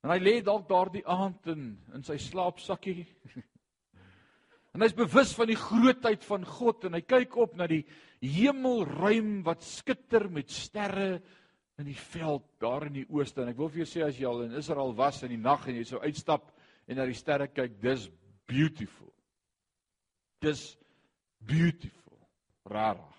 [0.06, 3.06] En hy lê dalk daardie aand in in sy slaapsakkie.
[4.73, 7.84] en hy's bewus van die grootheid van God en hy kyk op na die
[8.21, 11.17] hemelruim wat skitter met sterre
[11.78, 13.43] in die veld daar in die ooste.
[13.43, 15.67] En ek wil vir jou sê as jy al in Israel was in die nag
[15.67, 16.54] en jy sou uitstap
[16.88, 18.08] en na die sterre kyk, dis
[18.47, 19.12] beautiful.
[20.41, 20.78] Dis
[21.39, 22.17] beautiful.
[22.67, 23.13] Rarig.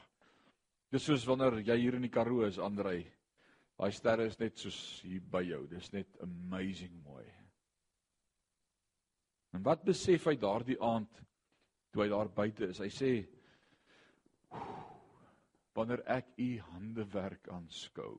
[0.92, 3.02] Dis soos wanneer jy hier in die Karoo is, Andrei.
[3.78, 5.66] Daai sterre is net soos hier by jou.
[5.70, 7.26] Dis net amazing mooi.
[9.56, 11.20] En wat besef hy daardie aand
[11.92, 12.80] toe hy daar buite is?
[12.82, 13.12] Hy sê
[15.78, 18.16] wanneer ek u handewerk aanskou.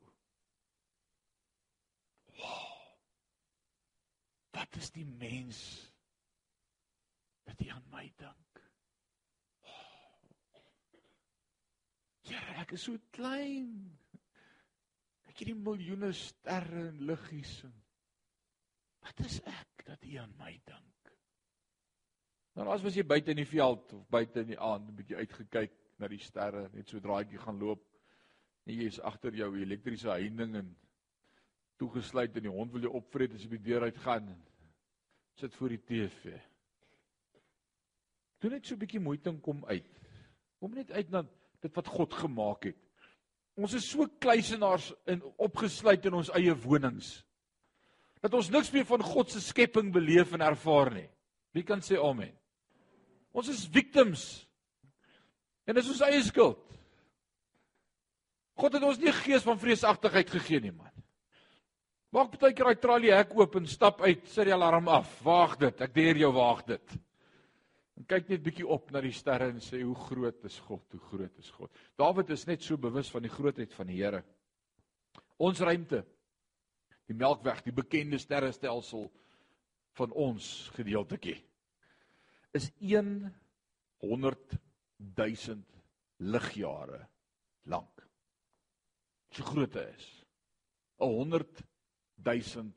[4.56, 5.60] Wat is die mens
[7.48, 8.49] wat jy aan my dink?
[12.30, 13.72] Here, ek is so klein.
[15.26, 17.72] kyk hierdie miljoene sterre en liggies en
[19.06, 21.12] wat is ek dat U aan my dink?
[22.60, 25.18] Nou as was jy buite in die veld of buite in die aand 'n bietjie
[25.24, 27.82] uitgekyk na die sterre, net so draaitjie gaan loop.
[28.68, 30.76] En jy is agter jou elektriese heining en
[31.80, 34.46] toegesluit en die hond wil jou opvreet as jy by die deur uit gaan en
[35.40, 36.38] sit voor die TV.
[38.40, 39.90] Doen net so 'n bietjie moeite om kom uit.
[40.60, 41.24] Kom net uit na
[41.64, 42.78] dit wat God gemaak het.
[43.60, 47.20] Ons is so kluisenaars in opgesluit in ons eie wonings.
[48.24, 51.08] Dat ons niks meer van God se skepping beleef en ervaar nie.
[51.56, 52.32] Wie kan sê amen?
[53.36, 54.26] Ons is victims.
[55.68, 56.64] En dis ons eie skuld.
[58.60, 60.92] God het ons nie gees van vreesagtigheid gegee nie, man.
[62.16, 65.12] Maak baie keer daai tralie hek oop en stap uit, sit die alarm af.
[65.24, 65.84] Waag dit.
[65.86, 66.96] Ek deer jou waag dit.
[68.00, 71.02] En kyk net bietjie op na die sterre en sê hoe groot is God, hoe
[71.10, 71.72] groot is God.
[72.00, 74.24] Dawid is net so bewus van die grootheid van die Here.
[75.40, 76.06] Ons ruimte,
[77.10, 79.10] die Melkweg, die bekende sterrestelsel
[80.00, 81.38] van ons gedeeltetjie
[82.56, 84.56] is 100
[85.16, 85.64] 000
[86.18, 87.08] ligjare
[87.70, 88.06] lank.
[89.32, 90.08] So groot is.
[90.98, 91.62] 100
[92.26, 92.72] 000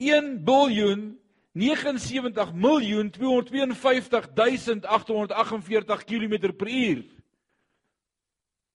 [0.00, 1.18] 1 biljoen
[1.54, 7.04] 79 miljoen 252848 km per uur.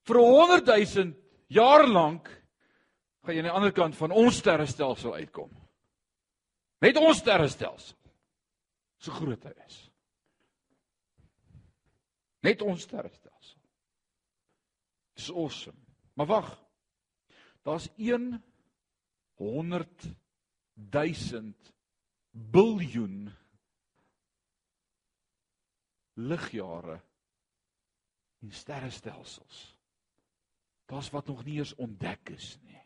[0.07, 1.13] Vir 100 000
[1.49, 2.38] jaar lank
[3.23, 5.51] gaan jy aan die ander kant van ons sterrestelsel uitkom.
[6.83, 7.97] Net ons sterrestelsel.
[8.99, 9.79] So groot hy is.
[12.43, 13.59] Net ons sterrestelsel.
[15.15, 15.79] Dis awesome.
[16.15, 16.49] Maar wag.
[17.67, 17.89] Daar's
[19.39, 20.07] 100
[20.91, 21.53] 000
[22.31, 23.29] biljoen
[26.19, 26.99] ligjare
[28.43, 29.61] in sterrestelsels.
[30.87, 32.78] Daar's wat nog nie eens ontdek is nie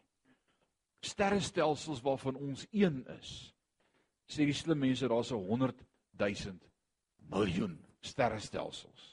[1.03, 3.31] sterrestelsels waarvan ons een is.
[4.29, 5.83] Sê die slim mense daar's 'n 100
[6.19, 6.59] 000
[7.29, 9.09] miljoen sterrestelsels.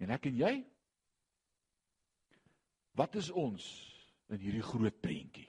[0.00, 0.54] En ek en jy?
[2.96, 3.64] Wat is ons
[4.28, 5.48] in hierdie groot prentjie?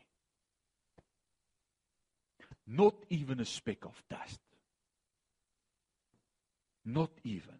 [2.64, 4.42] Not even a speck of dust.
[6.82, 7.60] Not even.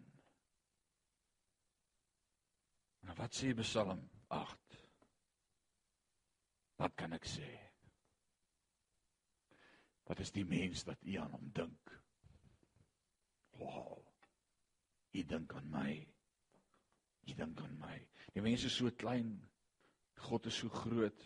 [3.02, 4.81] Nou wat sê Psalm 8?
[6.82, 7.48] Wat kan ek sê?
[10.08, 11.92] Wat is die mens wat u aan hom dink?
[13.60, 14.00] Wow.
[15.14, 15.92] U dink aan my.
[17.28, 18.00] U dink aan my.
[18.34, 19.36] Die mens is so klein.
[20.26, 21.22] God is so groot.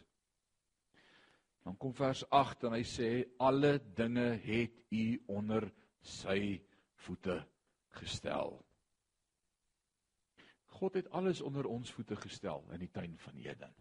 [1.65, 3.09] Dan kom vers 8 en hy sê
[3.43, 5.07] alle dinge het u
[5.39, 5.71] onder
[6.05, 6.61] sy
[7.07, 7.41] voete
[7.97, 8.61] gestel.
[10.77, 13.73] God het alles onder ons voete gestel in die tuin van Eden.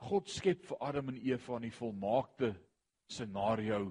[0.00, 2.54] God skep vir Adam en Eva in die volmaakte
[3.10, 3.82] scenario,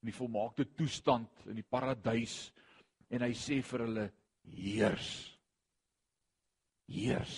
[0.00, 2.50] in die volmaakte toestand in die paradys
[3.10, 4.06] en hy sê vir hulle
[4.56, 5.10] heers.
[6.90, 7.36] Heers.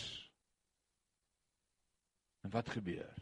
[2.43, 3.13] En wat gebeur?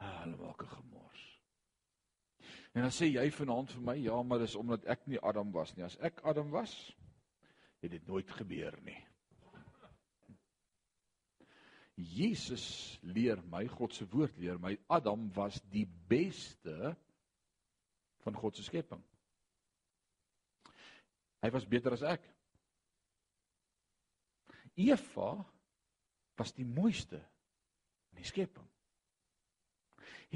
[0.00, 1.22] Ah, hulle maak 'n gemors.
[2.74, 5.76] En dan sê jy vanaand vir my, ja, maar dis omdat ek nie Adam was
[5.76, 5.84] nie.
[5.84, 6.92] As ek Adam was,
[7.82, 9.09] het dit nooit gebeur nie.
[12.04, 16.94] Jesus leer my, God se woord leer my, Adam was die beste
[18.24, 19.02] van God se skepping.
[21.40, 22.26] Hy was beter as ek.
[24.80, 25.32] Eva
[26.40, 27.20] was die mooiste
[28.12, 28.66] in die skepping.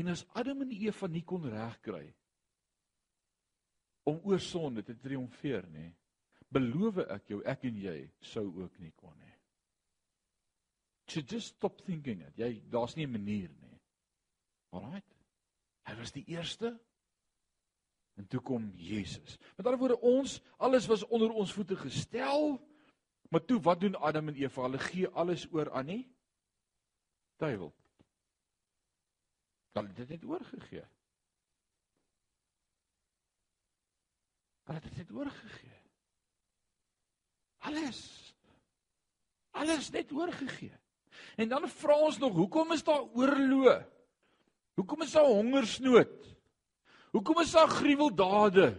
[0.01, 2.07] En as Adam en Eva nie kon regkry
[4.09, 5.89] om oor sonde te triomfeer nie,
[6.53, 7.99] beloof ek jou ek en jy
[8.33, 9.24] sou ook nie kon nie.
[11.13, 12.37] To just stop thinking it.
[12.37, 13.81] Jy daar's nie 'n manier nie.
[14.71, 15.15] Alraight.
[15.87, 16.81] Hy was die eerste.
[18.15, 19.39] En toe kom Jesus.
[19.57, 22.61] Met ander woorde ons alles was onder ons voete gestel.
[23.29, 24.63] Maar toe wat doen Adam en Eva?
[24.63, 26.15] Hulle gee alles oor aan nie
[27.37, 27.75] duiwel.
[29.73, 30.85] Hulle het dit net oorgegee.
[34.65, 35.81] Hulle het dit net oorgegee.
[37.59, 38.01] Alles.
[39.51, 40.79] Alles net oorgegee.
[41.37, 43.83] En dan vra ons nog, hoekom is daar oorlog?
[44.75, 46.37] Hoekom is daar hongersnood?
[47.11, 48.75] Hoekom is daar gruweldade?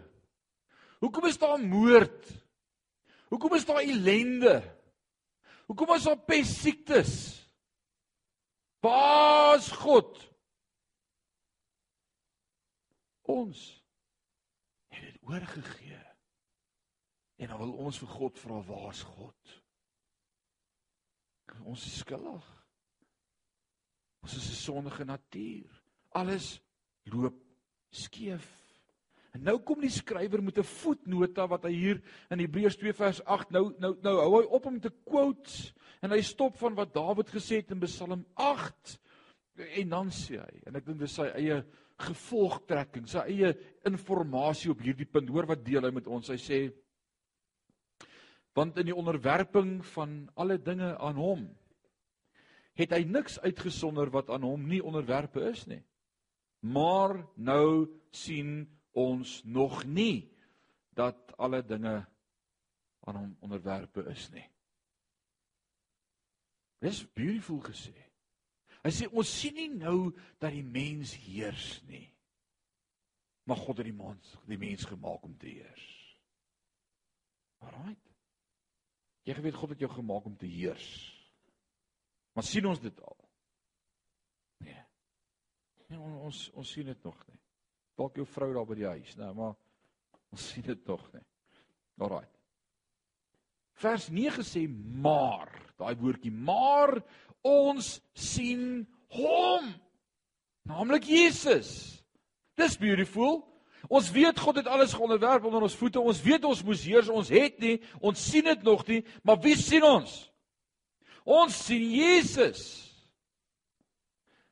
[0.99, 2.31] Hoekom is daar moord?
[3.27, 4.59] Hoekom is daar ellende?
[5.65, 7.13] Hoekom is daar pes siektes?
[8.79, 10.19] Waar's God?
[13.21, 13.83] Ons
[14.93, 16.01] het dit oorgegee.
[17.35, 19.55] En dan wil ons vir God vra, waar's God?
[21.65, 22.45] Ons is skuldig.
[24.25, 25.81] Ons is 'n sondige natuur.
[26.12, 26.62] Alles
[27.03, 27.36] loop
[27.89, 28.47] skeef.
[29.36, 33.21] En nou kom die skrywer met 'n voetnota wat hy hier in Hebreërs 2 vers
[33.25, 36.93] 8 nou nou nou hou hy op om te quote en hy stop van wat
[36.93, 38.99] Dawid gesê het in Psalm 8
[39.55, 41.65] en dan sê hy en ek dink dis sy eie
[41.97, 43.53] gevolgtrekking, sy eie
[43.88, 45.29] inligting op hierdie punt.
[45.29, 46.27] Hoor wat deel hy met ons.
[46.27, 46.60] Hy sê
[48.55, 51.45] want in die onderwerping van alle dinge aan hom
[52.75, 55.81] het hy niks uitgesonder wat aan hom nie onderwerpe is nie.
[56.65, 60.27] Maar nou sien ons nog nie
[60.95, 61.95] dat alle dinge
[63.05, 64.45] aan hom onderwerpe is nie.
[66.83, 67.95] Dis beautiful gesê.
[68.83, 72.05] Hy sê ons sien nie nou dat die mens heers nie.
[73.45, 75.87] Maar God het die mens die mens gemaak om te heers.
[77.63, 77.95] Alraai.
[79.25, 80.88] Jy weet God het jou gemaak om te heers.
[82.35, 83.17] Maar sien ons dit al?
[84.65, 84.83] Nee.
[85.89, 87.39] Nee ons ons sien dit nog nie.
[87.95, 89.53] Dalk jou vrou daar by die huis, nou, maar
[90.35, 91.23] ons sien dit nog nie.
[92.03, 92.27] Alraai.
[93.79, 96.95] Vers 9 sê maar, daai woordjie maar
[97.45, 98.85] ons sien
[99.15, 99.67] hom.
[100.65, 101.69] Naamlik Jesus.
[102.57, 103.43] Dis beautiful.
[103.89, 106.01] Ons weet God het alles geonderwerp onder ons voete.
[106.01, 109.55] Ons weet ons moes heers, ons het nie, ons sien dit nog nie, maar wie
[109.59, 110.15] sien ons?
[111.25, 112.63] Ons sien Jesus.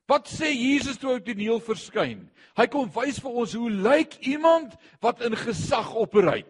[0.10, 2.28] Wat sê Jesus toe hy op die toneel verskyn?
[2.58, 6.50] Hy kom wys vir ons hoe lyk iemand wat in gesag opereer.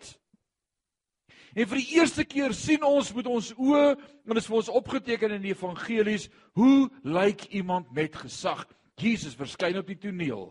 [1.54, 4.72] En vir die eerste keer sien ons met ons oë en dit is vir ons
[4.74, 6.26] opgeteken in die evangelies
[6.58, 8.66] hoe lyk iemand met gesag?
[8.98, 10.50] Jesus verskyn op die toneel.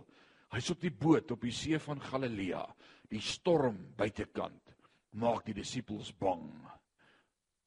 [0.52, 2.62] Hy's op die boot op die see van Galilea.
[3.08, 4.74] Die storm buitekant
[5.20, 6.50] maak die disippels bang.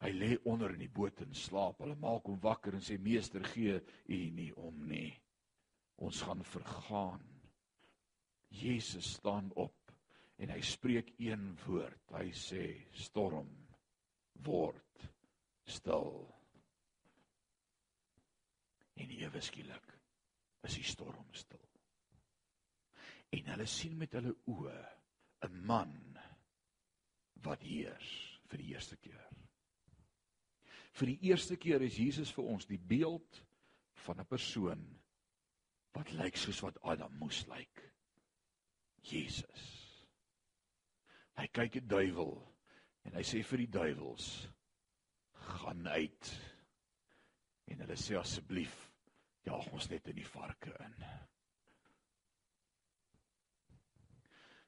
[0.04, 1.82] Hy lê onder in die boot en slaap.
[1.82, 5.14] Hulle maak hom wakker en sê: "Meester, gee U nie om nie.
[5.98, 7.24] Ons gaan vergaan."
[8.50, 9.92] Jesus staan op
[10.38, 12.12] en hy spreek een woord.
[12.14, 13.50] Hy sê storm
[14.46, 15.08] word
[15.66, 16.28] stil.
[18.96, 19.96] En ewe skielik
[20.64, 21.75] is die storm stil.
[23.36, 24.76] En hulle sien met hulle oë
[25.48, 25.96] 'n man
[27.46, 28.12] wat heers
[28.50, 29.26] vir die eerste keer.
[30.96, 33.42] Vir die eerste keer is Jesus vir ons die beeld
[34.06, 34.86] van 'n persoon
[35.96, 37.84] wat lyk soos wat Adam moes lyk.
[39.02, 39.66] Jesus.
[41.36, 42.36] Hy kyk die duiwel
[43.06, 44.48] en hy sê vir die duiwels
[45.60, 46.32] gaan uit.
[47.68, 48.76] En hulle sê asseblief
[49.46, 50.96] jaag ons net in die varke in.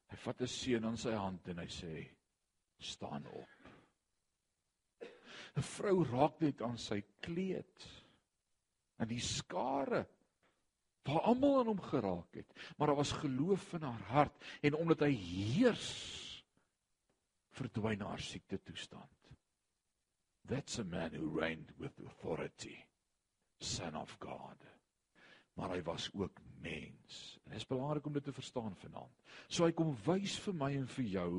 [0.08, 1.94] Hy vat 'n seun aan sy hand en hy sê
[2.80, 3.58] staan op.
[5.58, 7.88] 'n Vrou raak net aan sy kleed.
[9.00, 10.06] En die skare
[11.08, 15.06] waar almal aan hom geraak het, maar daar was geloof in haar hart en omdat
[15.06, 15.92] hy heers
[17.56, 19.32] verdwyn haar siekte toestand.
[20.48, 22.78] That's a man who reigned with authority,
[23.60, 24.77] son of God.
[25.58, 27.40] Maar hy was ook mens.
[27.44, 29.14] En dit is belangrik om dit te verstaan vanaand.
[29.48, 31.32] So hy kom wys vir my en vir jou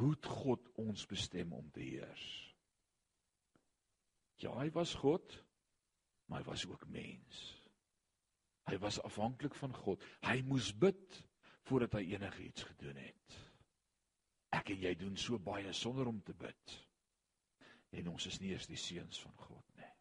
[0.00, 2.28] hoe God ons bestem om te heers.
[4.42, 5.36] Ja, hy was God,
[6.26, 7.42] maar hy was ook mens.
[8.68, 10.02] Hy was afhanklik van God.
[10.26, 11.20] Hy moes bid
[11.68, 13.38] voordat hy enigiets gedoen het.
[14.52, 16.76] Ek en jy doen so baie sonder om te bid.
[17.92, 19.92] En ons is nie eens die seuns van God nie.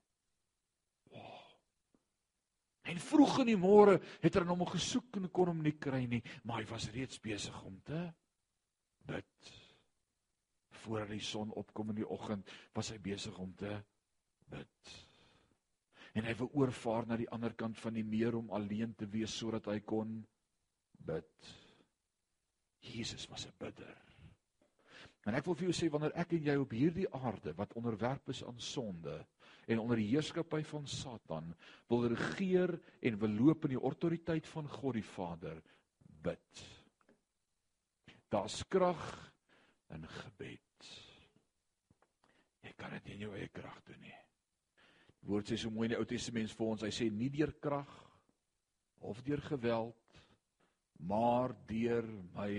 [1.14, 1.40] Wow.
[2.90, 6.22] En vroeg in die môre het hulle hom gesoek en kon hom nie kry nie,
[6.44, 8.02] maar hy was reeds besig om te
[9.10, 9.54] bid.
[10.82, 13.76] Voor die son opkom in die oggend, was hy besig om te
[14.50, 14.94] bid.
[16.18, 19.36] En hy wou oorvaar na die ander kant van die meer om alleen te wees
[19.38, 20.18] sodat hy kon
[21.06, 21.52] bid.
[22.82, 23.98] Jesus was 'n bidder.
[25.26, 28.30] En ek wil vir jou sê wanneer ek en jy op hierdie aarde wat onderwerp
[28.34, 29.20] is aan sonde
[29.72, 31.54] en onder die heerskappy van Satan
[31.92, 35.62] wil regeer en wil loop in die autoriteit van God die Vader
[36.22, 36.64] bid.
[38.32, 39.04] Daar's krag
[39.92, 40.90] in gebed.
[42.62, 44.18] Jy kan dit nie in jou eie krag doen nie.
[45.22, 47.54] Die woord sê so mooi in die Ou Testament vir ons, hy sê nie deur
[47.62, 47.92] krag
[49.06, 50.22] of deur geweld,
[51.10, 52.06] maar deur
[52.36, 52.54] my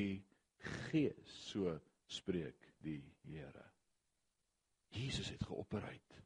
[0.90, 1.76] gees, so
[2.10, 3.68] spreek die Here.
[4.92, 6.22] Jesus het geopereer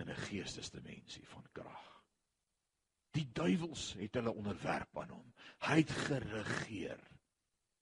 [0.00, 1.86] in 'n geestesdimensie van krag.
[3.10, 5.32] Die duiwels het hulle onderwerp aan hom.
[5.66, 7.00] Hy het geregeer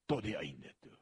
[0.06, 0.96] tot die einde toe.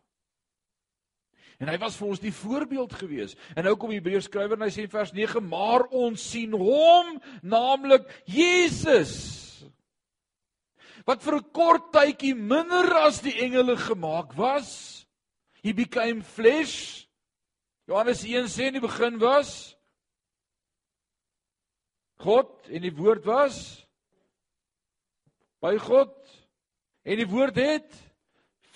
[1.58, 3.36] En hy was vir ons die voorbeeld gewees.
[3.56, 7.20] En nou kom Hebreërs skrywer en hy sê in vers 9: "Maar ons sien hom,
[7.42, 9.64] naamlik Jesus,
[11.06, 15.06] wat vir 'n kort tydjie minder as die engele gemaak was.
[15.62, 17.06] He became flesh."
[17.86, 19.75] Johannes 1 sê in die begin was
[22.22, 23.58] God en die woord was
[25.62, 26.14] by God
[27.06, 27.98] en die woord het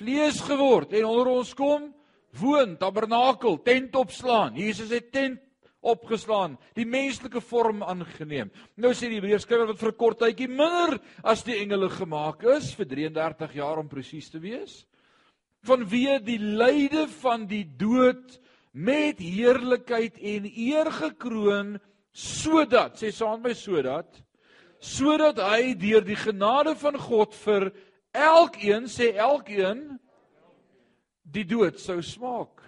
[0.00, 1.90] vlees geword en onder ons kom
[2.38, 4.54] woon, tabernakel, tent opslaan.
[4.58, 5.40] Jesus het tent
[5.80, 8.50] opgeslaan, die menslike vorm aangeneem.
[8.76, 12.44] Nou sê die Hebreërs skrywer wat vir 'n kort tydjie minder as die engele gemaak
[12.44, 14.84] is vir 33 jaar om presies te wees.
[15.64, 18.38] Vanweë die lyde van die dood
[18.72, 21.80] met heerlikheid en eer gekroon
[22.20, 24.20] sodat sê saam met my sodat
[24.80, 27.70] sodat hy deur die genade van God vir
[28.16, 29.84] elkeen sê elkeen
[31.30, 32.62] die dood sou smaak.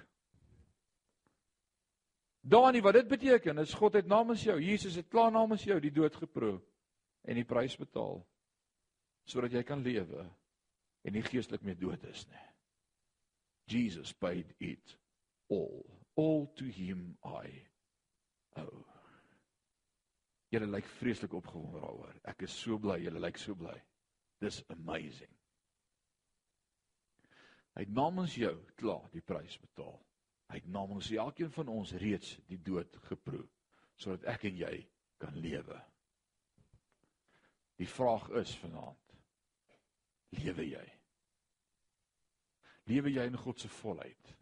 [2.43, 5.95] Dani, wat dit beteken is God het namens jou, Jesus het klaar namens jou die
[5.95, 6.59] dood geproe
[7.23, 8.21] en die prys betaal
[9.31, 10.25] sodat jy kan lewe
[11.07, 12.49] en nie geestelik meer dood is nie.
[13.71, 14.97] Jesus paid it
[15.49, 15.87] all.
[16.17, 17.47] All to him I
[18.59, 18.92] owe.
[20.53, 22.17] Julle lyk vreeslik opgewonde daaroor.
[22.29, 23.77] Ek is so bly, julle lyk so bly.
[24.43, 25.31] Dis amazing.
[27.73, 29.97] Hy het namens jou klaar die prys betaal.
[30.53, 33.47] Hy het namens elkeen van ons reeds die dood geproe
[34.03, 34.73] sodat ek en jy
[35.23, 35.77] kan lewe.
[37.79, 39.15] Die vraag is vanaand:
[40.37, 40.85] lewe jy?
[42.91, 44.33] Lewe jy in God se volheid?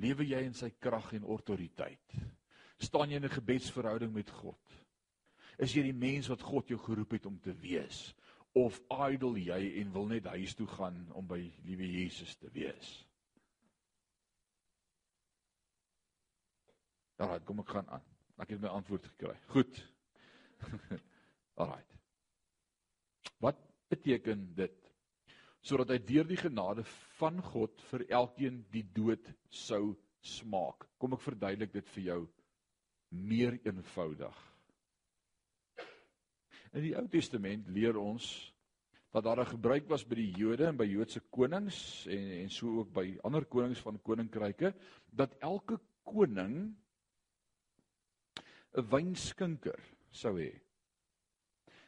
[0.00, 2.16] Lewe jy in sy krag en autoriteit?
[2.78, 4.78] Staan jy in 'n gebedsverhouding met God?
[5.58, 8.08] Is jy die mens wat God jou geroep het om te wees?
[8.54, 8.78] of
[9.10, 12.92] idle jy en wil net huis toe gaan om by liewe Jesus te wees.
[17.18, 18.06] Alraai, kom ek gaan aan.
[18.42, 19.34] Ek het my antwoord gekry.
[19.50, 19.80] Goed.
[21.60, 21.82] Alraai.
[23.42, 23.58] Wat
[23.90, 24.78] beteken dit?
[25.64, 26.86] Sodat hy deur die genade
[27.18, 30.86] van God vir elkeen die dood sou smaak.
[30.98, 32.20] Kom ek verduidelik dit vir jou
[33.14, 34.42] meer eenvoudig.
[36.74, 38.26] In die Ou Testament leer ons
[39.14, 42.80] dat daar 'n gebruik was by die Jode en by Joodse konings en en so
[42.80, 44.74] ook by ander konings van koninkryke
[45.06, 46.74] dat elke koning
[48.74, 50.60] 'n wynskinker sou hê.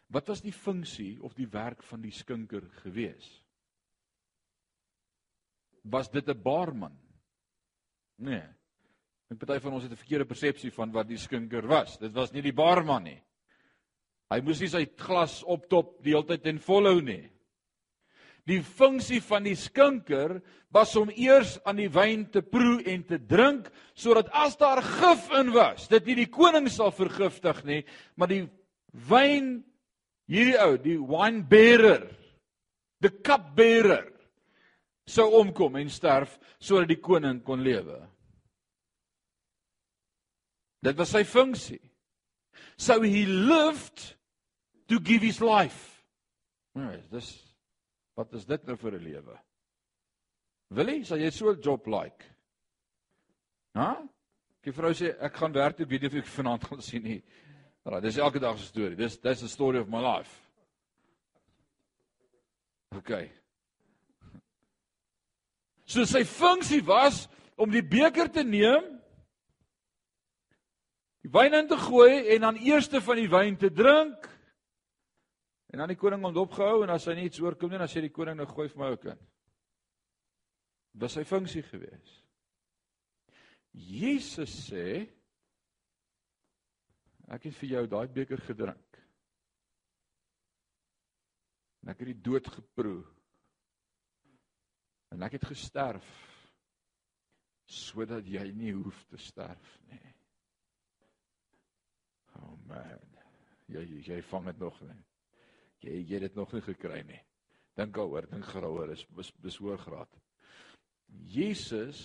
[0.07, 3.43] Wat was die funksie of die werk van die skinker gewees?
[5.83, 6.97] Was dit 'n baarman?
[8.17, 8.43] Nee.
[9.31, 11.99] Ek party van ons het 'n verkeerde persepsie van wat die skinker was.
[11.99, 13.23] Dit was nie die baarman nie.
[14.33, 17.25] Hy moes nie sy glas optop die hele tyd en volhou nie.
[18.47, 20.39] Die funksie van die skinker
[20.75, 25.31] was om eers aan die wyn te proe en te drink sodat as daar gif
[25.35, 27.81] in was, dit nie die koning sal vergiftig nie,
[28.15, 28.45] maar die
[29.11, 29.65] wyn
[30.31, 32.07] hierdie ou, die wine bearer,
[33.03, 34.07] the cup bearer
[35.07, 37.99] sou omkom en sterf sodat die koning kon lewe.
[40.87, 41.81] Dit was sy funksie.
[42.77, 44.15] So he lived
[44.89, 46.03] to give his life.
[46.75, 47.33] Nee, dis
[48.17, 49.39] wat is dit nou vir 'n lewe?
[50.69, 52.25] Willie, sal jy so 'n job like?
[53.75, 54.09] Hæ?
[54.65, 57.23] Die vrou sê ek gaan werk toe, weet nie of ek vanaand gaan sien nie.
[57.85, 58.97] Maar dis elke dag se storie.
[58.97, 60.31] Dis dis the story of my life.
[62.97, 63.31] OK.
[65.85, 68.96] So sy funksie was om die beker te neem,
[71.27, 74.31] die wyn in te gooi en dan eerste van die wyn te drink
[75.77, 78.15] En dan die koning hom dopgehou en as hy niks oorkom nie, dan sê die
[78.15, 79.19] koning nou gooi vir my ook in.
[80.97, 82.15] Dis sy funksie gewees.
[83.77, 84.87] Jesus sê
[87.29, 89.01] ek het vir jou daai beker gedrink.
[91.85, 93.03] En ek het die dood geproe.
[95.13, 96.09] En ek het gesterf
[97.69, 100.16] sodat jy nie hoef te sterf nie.
[102.37, 103.17] Oh man.
[103.71, 105.01] Jy jy vang dit nog nie.
[105.85, 107.23] Jy jy het dit nog nie gekry nie.
[107.77, 109.05] Dink daaroor, dink gerouer is
[109.43, 110.13] beswoor graad.
[111.07, 112.01] Jesus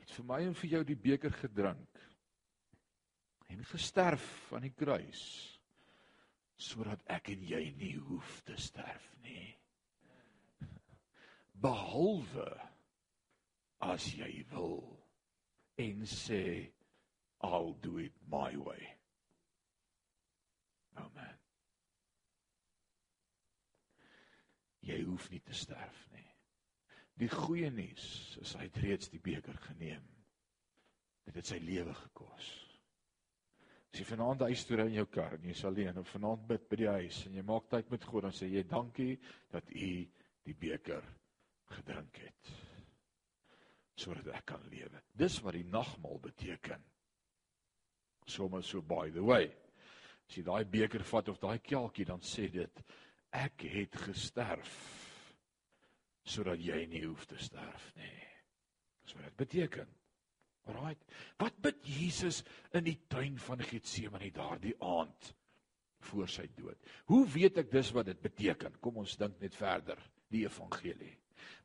[0.00, 2.02] het vir my en vir jou die beker gedrink
[3.46, 5.22] en gesterf aan die kruis
[6.56, 9.52] sodat ek en jy nie hoef te sterf nie.
[11.60, 12.48] Behalwe
[13.84, 14.80] as jy wil
[15.76, 16.72] en sê
[17.44, 18.95] I'll do it my way.
[21.02, 21.38] Amen.
[24.86, 26.26] Jy hoef nie te sterf nie.
[27.16, 30.04] Die goeie nuus is hy het reeds die beker geneem.
[31.26, 32.50] Dit het sy lewe gekos.
[33.90, 36.68] As jy vanaand huis toe ry in jou kar en jy's alleen of vanaand bid
[36.68, 39.14] by die huis en jy maak tyd met God dan sê jy dankie
[39.54, 39.90] dat u
[40.46, 41.06] die beker
[41.72, 42.54] gedrink het
[43.96, 45.00] sodat ek kan lewe.
[45.16, 46.82] Dis wat die nagmaal beteken.
[48.28, 49.48] Sommige so by the way.
[50.26, 52.82] As jy daai beker vat of daai kelkie dan sê dit
[53.36, 54.74] ek het gesterf
[56.26, 58.22] sodat jy nie hoef te sterf nie.
[59.06, 59.90] Dis wat dit beteken.
[60.66, 61.02] Alraait.
[61.38, 62.40] Wat bid Jesus
[62.74, 65.30] in die tuin van Getsemane daardie aand
[66.08, 66.80] voor sy dood?
[67.10, 68.80] Hoe weet ek dis wat dit beteken?
[68.82, 70.00] Kom ons dink net verder,
[70.34, 71.12] die evangelie.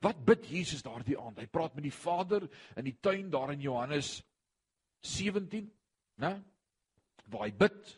[0.06, 1.42] Wat bid Jesus daardie aand?
[1.42, 2.46] Hy praat met die Vader
[2.78, 4.20] in die tuin daar in Johannes
[5.02, 5.66] 17,
[6.22, 6.36] né?
[7.32, 7.96] Waar hy bid.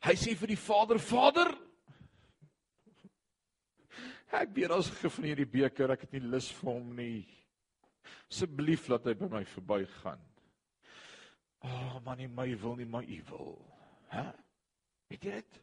[0.00, 1.50] Hy sê vir die Vader: "Vader,
[4.32, 7.26] ek weet as ek van hierdie beker, ek het nie lus vir hom nie.
[8.30, 10.22] Asseblief laat hy by my verbygaan."
[11.60, 13.58] "O, oh, man, nie my wil nie, maar u wil."
[14.10, 14.32] Hæ?
[15.10, 15.60] Weet jy dit?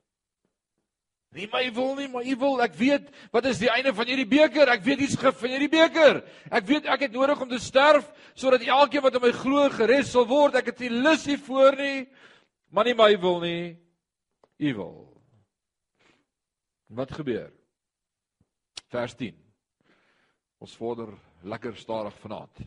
[1.36, 2.62] Nie my wil nie, maar u wil.
[2.64, 4.70] Ek weet wat is die einde van hierdie beker?
[4.72, 6.22] Ek weet iets gif van hierdie beker.
[6.52, 8.08] Ek weet ek het nodig om te sterf
[8.38, 10.56] sodat elkeen wat in my glo gered sal word.
[10.56, 12.08] Ek het nie lus hiervoor nie,
[12.72, 13.76] maar nie my wil nie,
[14.58, 14.98] u wil.
[16.88, 17.52] Wat gebeur?
[18.88, 19.36] Vers 10.
[20.58, 21.12] Ons vorder
[21.44, 22.64] lekker stadig vanaand.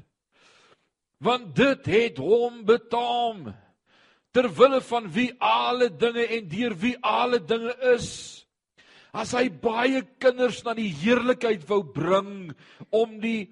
[1.20, 3.48] Want dit het hom betaam
[4.30, 8.40] ter wille van wie alle dinge en deur wie alle dinge is
[9.16, 12.52] as hy baie kinders na die heerlikheid wou bring
[12.94, 13.48] om die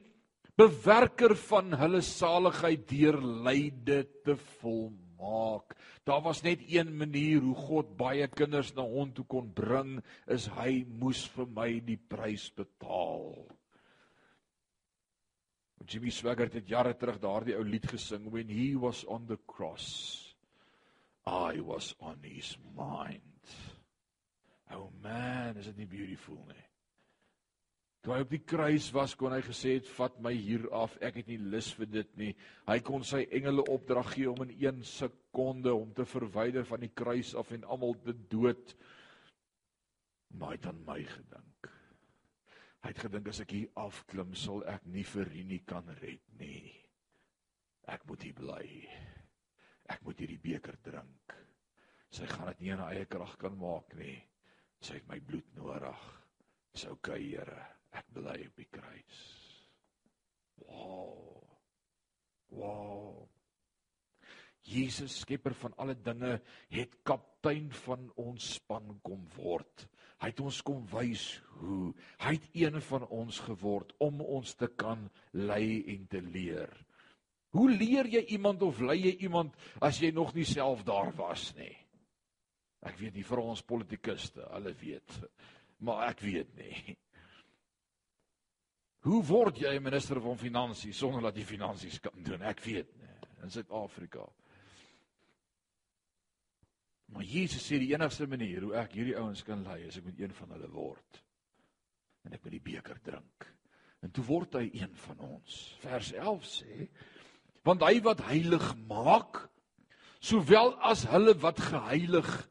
[0.58, 5.74] bewerker van hulle saligheid deur lyde te volmaak.
[6.08, 10.46] Daar was net een manier hoe God baie kinders na hom toe kon bring, is
[10.56, 13.34] hy moes vir my die prys betaal.
[15.88, 19.88] Jimmy Swaggart het jare terug daardie ou lied gesing when he was on the cross
[21.28, 23.22] I was on his mind.
[24.72, 26.67] Oh man, is dit nie beautiful nie?
[28.08, 30.96] Toe hy op die kruis was, kon hy gesê het, "Vat my hier af.
[31.04, 32.34] Ek het nie lus vir dit nie."
[32.66, 36.88] Hy kon sy engele opdrag gee om in 1 sekonde hom te verwyder van die
[36.88, 38.74] kruis af en almal te dood.
[40.30, 41.70] Maar hy het aan my gedink.
[42.80, 46.72] Hy het gedink as ek hier afklim, sal ek nie vir Rini kan red nie.
[47.86, 48.88] Ek moet hier bly.
[49.86, 51.34] Ek moet hierdie beker drink.
[52.10, 54.22] Sy gaan dit nie in haar eie krag kan maak nie.
[54.80, 56.22] Sy het my bloed nodig.
[56.72, 57.77] Dis oukei, Here.
[57.96, 59.22] Ek bly op die kruis.
[60.66, 61.42] Wow.
[62.50, 63.28] Wow.
[64.68, 66.34] Jesus, skepper van alle dinge,
[66.68, 69.86] het kaptein van ons span kom word.
[70.18, 71.24] Hy het ons kom wys
[71.60, 71.94] hoe.
[72.20, 76.72] Hy het een van ons geword om ons te kan lei en te leer.
[77.56, 81.52] Hoe leer jy iemand of lei jy iemand as jy nog nie self daar was
[81.56, 81.72] nie?
[82.84, 85.16] Ek weet nie vir ons politikuste, hulle weet.
[85.86, 86.98] Maar ek weet nie.
[89.08, 92.42] Hoe word jy 'n minister van finansies sonder dat jy finansies kan doen?
[92.42, 93.14] Ek weet nie.
[93.42, 94.26] In Suid-Afrika.
[97.06, 100.20] Maar Jesus sê die enigste manier hoe ek hierdie ouens kan lei is ek moet
[100.20, 101.24] een van hulle word.
[102.24, 103.48] En ek moet die beker drink.
[104.02, 105.76] En toe word hy een van ons.
[105.80, 106.88] Vers 11 sê:
[107.64, 109.48] Want hy wat heilig maak,
[110.20, 112.48] sowel as hulle wat geheilig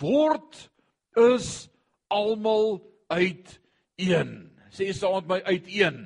[0.00, 0.70] word
[1.14, 1.68] is
[2.08, 3.60] almal uit
[3.96, 4.47] een.
[4.74, 6.00] Sê saam met my uit een.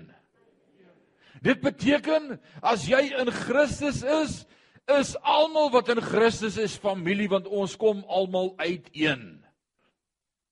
[1.43, 4.43] Dit beteken as jy in Christus is,
[4.91, 9.43] is almal wat in Christus is familie want ons kom almal uit een.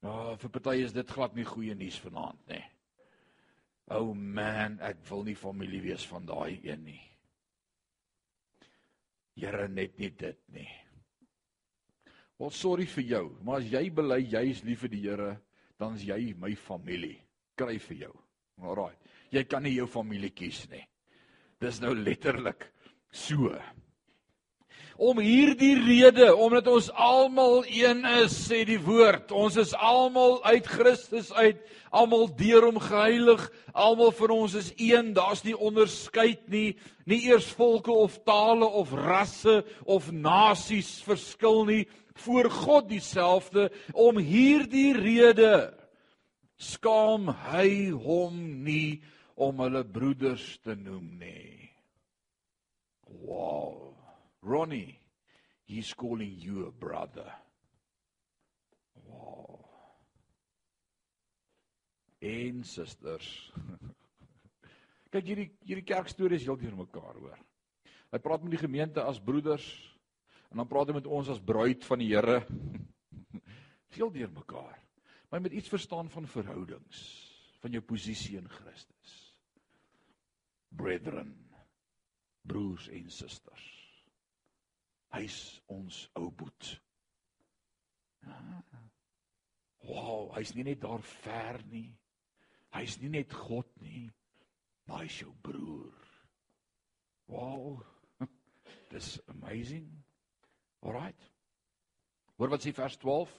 [0.02, 2.64] Ja, vir party is dit glad nie goeie nuus vanaand nie.
[3.90, 7.02] O oh man, ek wil nie familie wees van daai een nie.
[9.40, 10.68] Here net nie dit nie.
[12.40, 15.34] Wel sorry vir jou, maar as jy bely jy is lief vir die Here,
[15.80, 17.18] dan is jy my familie.
[17.58, 18.14] Kry vir jou.
[18.60, 18.94] Alraai.
[19.30, 20.82] Jy kan nie jou familie kies nie.
[21.60, 22.66] Dis nou letterlik
[23.12, 23.54] so.
[25.00, 29.30] Om hierdie rede, omdat ons almal een is, sê die woord.
[29.32, 35.14] Ons is almal uit Christus uit, almal deur hom geheilig, almal van ons is een.
[35.16, 36.74] Daar's nie onderskeid nie,
[37.08, 41.82] nie eers volke of tale of rasse of nasies verskil nie
[42.20, 43.70] voor God dieselfde.
[43.96, 45.79] Om hierdie rede
[46.60, 49.00] skaam hy hom nie
[49.40, 51.70] om hulle broeders te noem nie.
[53.24, 53.96] Wow.
[54.44, 54.98] Ronnie,
[55.64, 57.28] he's calling you a brother.
[59.06, 59.64] Wow.
[62.20, 63.28] En susters.
[65.10, 67.40] Kyk hierdie hierdie kerkstorie is heeltemal mekaar hoor.
[68.10, 69.66] Hy praat met die gemeente as broeders
[70.50, 72.42] en dan praat hy met ons as bruid van die Here.
[73.96, 74.76] Veel deur mekaar.
[75.30, 77.00] Maar jy moet iets verstaan van verhoudings,
[77.62, 79.12] van jou posisie in Christus.
[80.68, 81.30] Brethren,
[82.42, 83.66] broers en susters.
[85.14, 85.38] Hy's
[85.70, 86.70] ons ou boet.
[89.86, 91.88] Wow, hy's nie net daar ver nie.
[92.74, 94.08] Hy's nie net God nie,
[94.86, 95.94] maar hy's jou broer.
[97.30, 97.80] Wow.
[98.92, 99.86] Dis amazing.
[100.82, 101.30] Alright.
[102.38, 103.30] Hoor wat sê vers 12?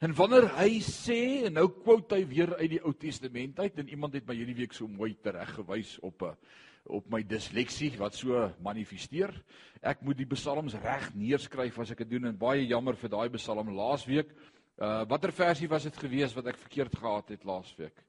[0.00, 3.88] En wanneer hy sê en nou quote hy weer uit die Ou Testament uit en
[3.88, 6.36] iemand het my hierdie week so mooi tereggewys op 'n
[6.84, 9.32] op my disleksie wat so manifesteer.
[9.80, 13.28] Ek moet die psalms reg neerskryf as ek dit doen en baie jammer vir daai
[13.38, 14.28] psalm laasweek.
[14.76, 18.04] Uh watter versie was dit gewees wat ek verkeerd gehad het laasweek?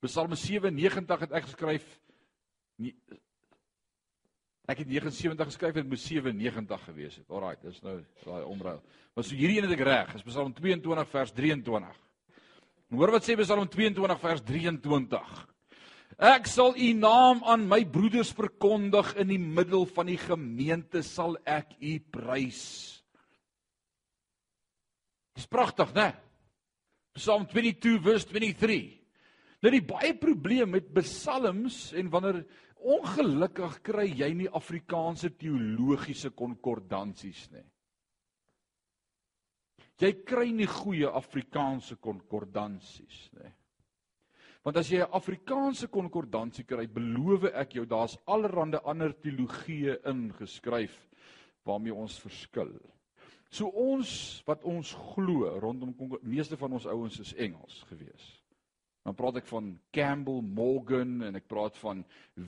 [0.00, 1.86] Psalm 97 het ek geskryf
[4.66, 7.26] Ek het 79 geskryf en dit moes 97 gewees het.
[7.30, 8.80] Alraai, dis nou daai omruil.
[9.14, 10.14] Maar so hierdie een het ek reg.
[10.16, 12.00] Dis Psalm 22 vers 23.
[12.90, 15.36] En hoor wat sê Psalm 22 vers 23.
[16.16, 21.36] Ek sal u naam aan my broeders verkondig in die middel van die gemeente sal
[21.46, 22.62] ek u prys.
[25.36, 26.10] Dis pragtig, né?
[27.14, 28.94] Psalm 22 vers 23.
[29.62, 32.42] Nou die baie probleem met psalms en wanneer
[32.76, 37.64] Ongelukkig kry jy nie Afrikaanse teologiese konkordansies nie.
[39.96, 43.52] Jy kry nie goeie Afrikaanse konkordansies nie.
[44.66, 51.08] Want as jy 'n Afrikaanse konkordansie kry, beloof ek jou daar's allerlei ander teologieë ingeskryf
[51.64, 52.74] waarmee ons verskil.
[53.50, 58.35] So ons wat ons glo rondom meeste van ons ouens is Engels gewees.
[59.06, 62.00] Dan praat ek van Campbell Morgan en ek praat van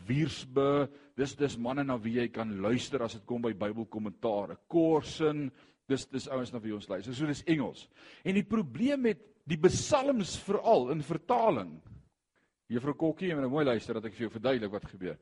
[0.09, 0.89] Wiersbe.
[1.15, 4.57] Dis dis manne na wie jy kan luister as dit kom by Bybelkommentaar.
[4.67, 5.45] Corson,
[5.87, 7.15] dis dis ouens na wie ons luister.
[7.15, 7.85] So dis Engels.
[8.27, 11.77] En die probleem met die psalms veral in vertaling.
[12.69, 15.15] Juffrou Kokkie, jy moet nou mooi luister dat ek vir jou verduidelik wat gebeur.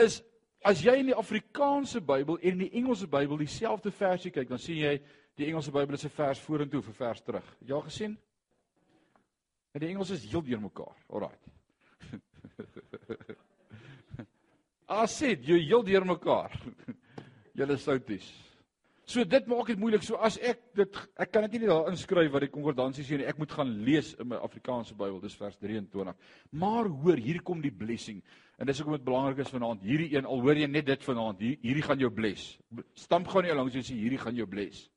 [0.00, 0.20] Is
[0.66, 4.62] as jy in die Afrikaanse Bybel en in die Engelse Bybel dieselfde versie kyk, dan
[4.62, 4.94] sien jy
[5.36, 7.44] die Engelse Bybel is 'n vers vorentoe vir vers terug.
[7.58, 8.16] Het jy al gesien?
[9.76, 10.96] En die Engels is heel deur mekaar.
[11.12, 11.36] Alraai.
[14.88, 16.54] As dit jy heel deur mekaar.
[17.58, 18.30] Julle souties.
[19.06, 20.00] So dit maak dit moeilik.
[20.06, 23.28] So as ek dit ek kan dit nie daar inskryf wat die konkordansie sê nie.
[23.28, 25.20] Ek moet gaan lees in my Afrikaanse Bybel.
[25.20, 26.16] Dis vers 23.
[26.56, 28.24] Maar hoor, hier kom die blessing.
[28.56, 29.84] En dis hoekom dit belangrik is vanaand.
[29.84, 31.44] Hierdie een al hoor jy net dit vanaand.
[31.44, 32.56] Hier, hierdie gaan jou bless.
[32.96, 34.88] Stamp gou nie langs jy sê hierdie gaan jou bless.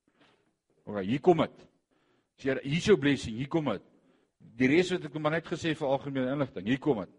[0.87, 1.63] OK, hier kom dit.
[2.39, 3.35] Sê hier is jou blessing.
[3.43, 3.89] Hier kom dit.
[4.39, 6.67] Die res het ek maar net gesê vir algemene inligting.
[6.67, 7.13] Hier kom dit.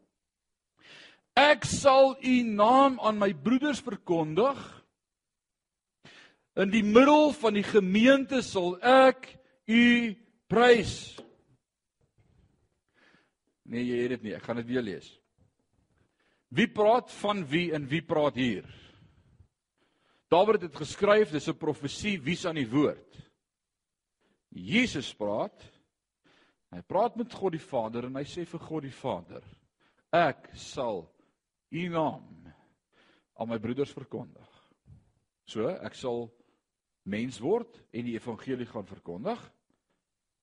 [1.39, 4.59] Ek sal u naam aan my broeders verkondig.
[6.61, 9.31] In die middel van die gemeente sal ek
[9.71, 9.85] u
[10.51, 11.17] prys.
[13.71, 14.35] Nee, jy het dit nie.
[14.37, 15.13] Ek gaan dit weer lees.
[16.51, 18.67] Wie praat van wie en wie praat hier?
[20.31, 23.17] Dawid het dit geskryf, dis 'n profesie, wie's aan die woord?
[24.51, 25.80] Jesus praat.
[26.71, 29.47] Hy praat met God die Vader en hy sê vir God die Vader:
[30.15, 31.05] Ek sal
[31.71, 32.27] U naam
[33.41, 34.47] aan my broeders verkondig.
[35.47, 36.29] So, ek sal
[37.11, 39.41] mens word en die evangelie gaan verkondig.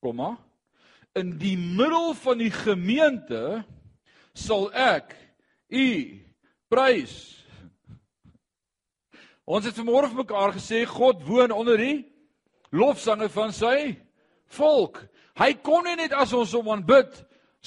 [0.04, 0.36] Komma
[1.18, 3.42] in die middel van die gemeente
[4.38, 5.16] sal ek
[5.68, 5.88] U
[6.72, 7.16] prys.
[9.48, 11.98] Ons het vanmôre vir mekaar gesê God woon onder die
[12.76, 13.96] lofsange van sy
[14.58, 15.00] volk.
[15.38, 17.14] Hy kom nie net as ons hom aanbid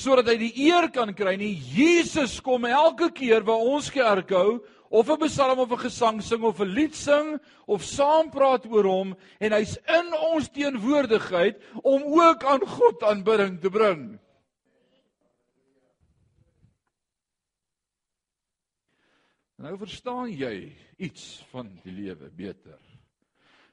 [0.01, 1.53] sodat hy die eer kan kry nie.
[1.55, 4.61] Jesus kom elke keer waar ons kerk hou
[4.91, 8.85] of 'n psalm of 'n gesang sing of 'n lied sing of saam praat oor
[8.85, 14.19] hom en hy's in ons teenwoordigheid om ook aan God aanbidding te bring.
[19.59, 22.81] Nou verstaan jy iets van die lewe beter.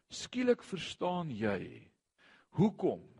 [0.10, 1.89] Skielik verstaan jy
[2.50, 3.16] hoekom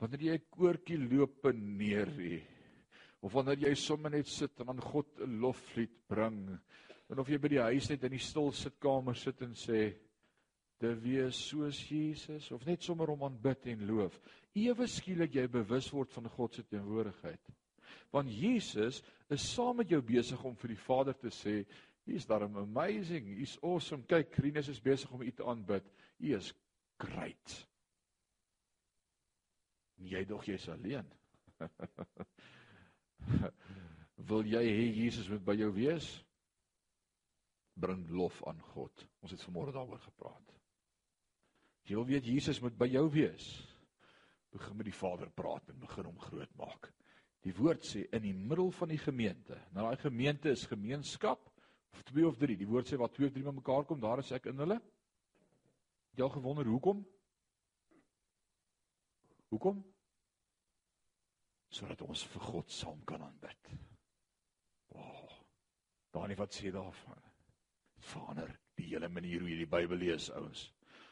[0.00, 2.40] wanneer jy 'n koortjie loop neer lê
[3.20, 6.58] of wanneer jy sommer net sit en aan God 'n loflied bring
[7.10, 9.92] en of jy by die huis net in die stil sitkamer sit en sê
[10.80, 14.16] te wees soos Jesus of net sommer om aanbid en loof.
[14.56, 17.52] Ewe skielik jy bewus word van God se teenwoordigheid.
[18.10, 21.66] Want Jesus is saam met jou besig om vir die Vader te sê,
[22.06, 24.02] "He's darem amazing, he's awesome.
[24.02, 25.84] Kyk, Rinus is besig om U te aanbid.
[26.18, 26.54] U is
[26.98, 27.69] great."
[30.00, 31.08] En jy dog jy's alleen.
[34.30, 36.08] Wil jy hê Jesus moet by jou wees?
[37.80, 39.04] Bring lof aan God.
[39.24, 40.56] Ons het vanmôre daaroor gepraat.
[41.88, 43.46] Jy wil weet Jesus moet by jou wees.
[44.52, 46.90] Begin met die Vader praat en begin hom groot maak.
[47.46, 49.56] Die woord sê in die middel van die gemeente.
[49.74, 51.46] Nou daai gemeente is gemeenskap
[51.94, 52.58] of twee of drie.
[52.58, 54.76] Die woord sê waar twee of drie bymekaar kom, daar is ek in hulle.
[56.18, 57.00] Jy al gewonder hoekom?
[59.50, 59.80] Hoekom?
[61.70, 63.70] Sodat ons vir God saam kan aanbid.
[64.94, 65.30] Wow.
[66.14, 67.22] Daai wat sê daarvan.
[68.10, 70.68] Verander die hele manier hoe jy die Bybel lees, ouens.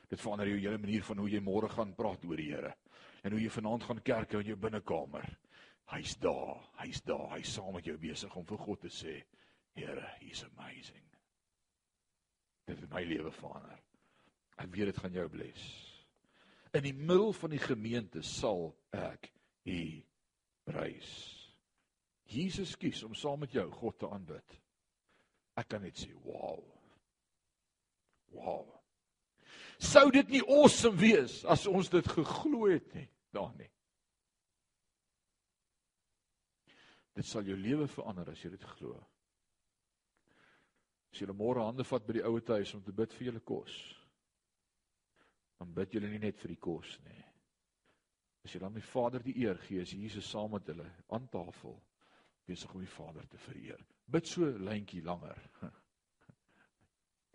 [0.09, 2.75] Dit verander jou hele manier van hoe jy môre gaan praat oor die Here
[3.27, 5.27] en hoe jy vanaand gaan kerk in jou binnekamer.
[5.91, 9.19] Hy's daar, hy's daar, hy's saam met jou besig om vir God te sê,
[9.79, 11.05] Here, he's amazing.
[12.67, 13.79] Dit het my lewe verander.
[14.59, 15.88] Ek weet dit gaan jou bless.
[16.77, 19.31] In die middel van die gemeente sal ek
[19.69, 19.83] U
[20.69, 21.13] prys.
[22.29, 24.59] Jesus kies om saam met jou God te aanbid.
[25.59, 26.61] Ek kan net sê, wow.
[28.37, 28.67] Wow.
[29.81, 33.71] Sou dit nie awesome wees as ons dit geglo het nie, daar nie.
[37.19, 38.95] Dit sal jou lewe verander as jy dit glo.
[41.11, 43.75] As jy môre hande vat by die ouete huis om te bid vir julle kos,
[45.59, 47.25] dan bid julle nie net vir die kos nie.
[48.47, 51.77] As jy dan die Vader die eer gee, is Jesus saam met hulle aan tafel
[52.49, 53.83] besig om die Vader te vereer.
[54.09, 55.43] Bid so lyntjie langer.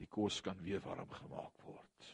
[0.01, 2.07] Die kos kan weer warm gemaak word.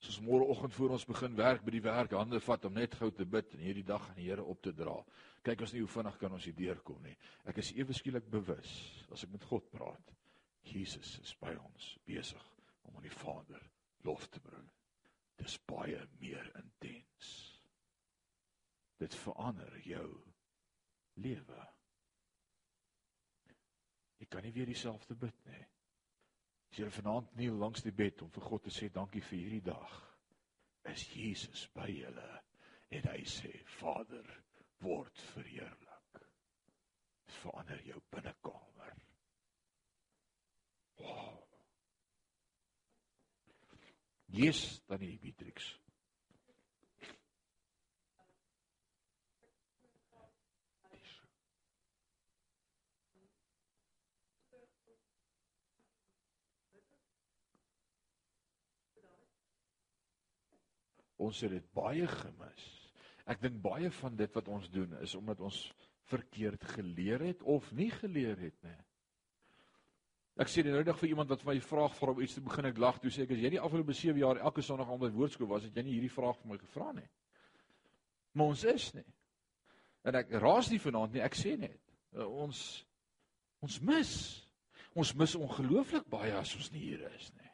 [0.00, 3.28] Soos môreoggend voor ons begin werk by die werk, hande vat om net gou te
[3.28, 4.96] bid en hierdie dag aan die Here op te dra.
[5.46, 7.14] Kyk ons nie hoe vinnig kan ons hier deurkom nie.
[7.44, 8.72] Ek is ewe skielik bewus
[9.12, 10.14] as ek met God praat.
[10.66, 12.55] Jesus is by ons besig
[12.86, 13.62] om aan die Vader
[14.06, 14.68] lof te bring.
[15.36, 17.32] Dis baie meer intens.
[18.96, 20.08] Dit verander jou
[21.20, 21.62] lewe.
[24.16, 25.64] Jy kan nie weer dieselfde bid nie.
[26.70, 29.64] As jy vanaand kniel langs die bed om vir God te sê dankie vir hierdie
[29.68, 29.96] dag,
[30.92, 32.28] is Jesus by julle
[32.96, 34.28] en hy sê Vader,
[34.84, 36.20] word verheerlik.
[37.40, 38.94] Verander jou binnekamer.
[41.00, 41.45] Wow.
[44.36, 45.72] Jesus dan die Beatrix.
[61.16, 62.66] Ons het dit baie gemis.
[63.26, 65.62] Ek dink baie van dit wat ons doen is omdat ons
[66.12, 68.76] verkeerd geleer het of nie geleer het nie.
[70.36, 72.68] Ek sê nou net vir iemand wat vir my vraag vra om iets te begin
[72.68, 75.08] ek lag toe sê ek as jy nie afgelope 7 jaar elke sonderdag aan my
[75.14, 77.06] woordskool was het jy nie hierdie vraag vir my gevra nie.
[78.36, 79.06] Maar ons is nie.
[80.04, 81.80] En ek raas nie vanaand nie, ek sê net
[82.12, 82.60] uh, ons
[83.64, 84.12] ons mis
[84.96, 87.50] ons mis ongelooflik baie as ons nie hier is nie.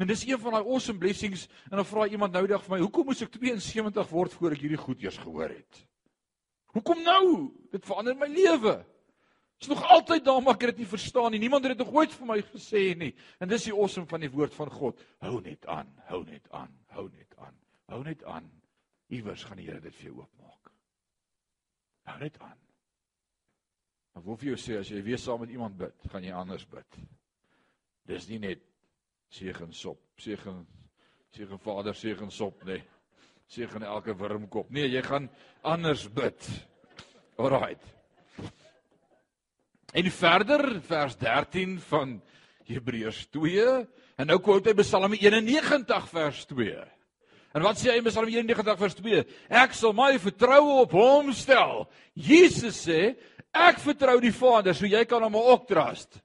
[0.00, 2.80] En dis een van daai awesome blessings en dan vra iemand nou dag vir my,
[2.84, 5.84] hoekom moes ek 72 word voor ek hierdie goed eers gehoor het?
[6.76, 7.24] Hoekom nou?
[7.72, 8.76] Dit verander my lewe.
[9.60, 11.40] Is nog altyd daar maar ek het dit nie verstaan nie.
[11.40, 13.14] Niemand het dit nog ooit vir my gesê nie.
[13.40, 15.00] En dis die awesome van die woord van God.
[15.24, 17.56] Hou net aan, hou net aan, hou net aan.
[17.86, 18.50] Hou net aan.
[19.08, 20.72] Iewers gaan die Here dit vir jou oopmaak.
[22.10, 22.58] Hou net aan.
[24.14, 26.64] Maar wat vir jou sê as jy weer saam met iemand bid, gaan jy anders
[26.68, 27.00] bid.
[28.06, 28.64] Dis nie net
[29.28, 30.66] Segen sop, segen
[31.34, 32.78] segen Vader, segen sop, nê.
[32.78, 32.84] Nee.
[33.46, 34.70] Segen elke wurmkop.
[34.70, 35.28] Nee, jy gaan
[35.62, 36.48] anders bid.
[37.38, 37.82] Alraait.
[39.96, 42.18] En verder vers 13 van
[42.68, 43.62] Hebreërs 2
[44.20, 46.74] en nou quote hy Psalm 91 vers 2.
[47.56, 49.22] En wat sê hy in Psalm 91 vers 2?
[49.62, 51.86] Ek sal my vertroue op Hom stel.
[52.12, 53.14] Jesus sê,
[53.56, 56.20] ek vertrou die Vader, so jy kan hom ook trust.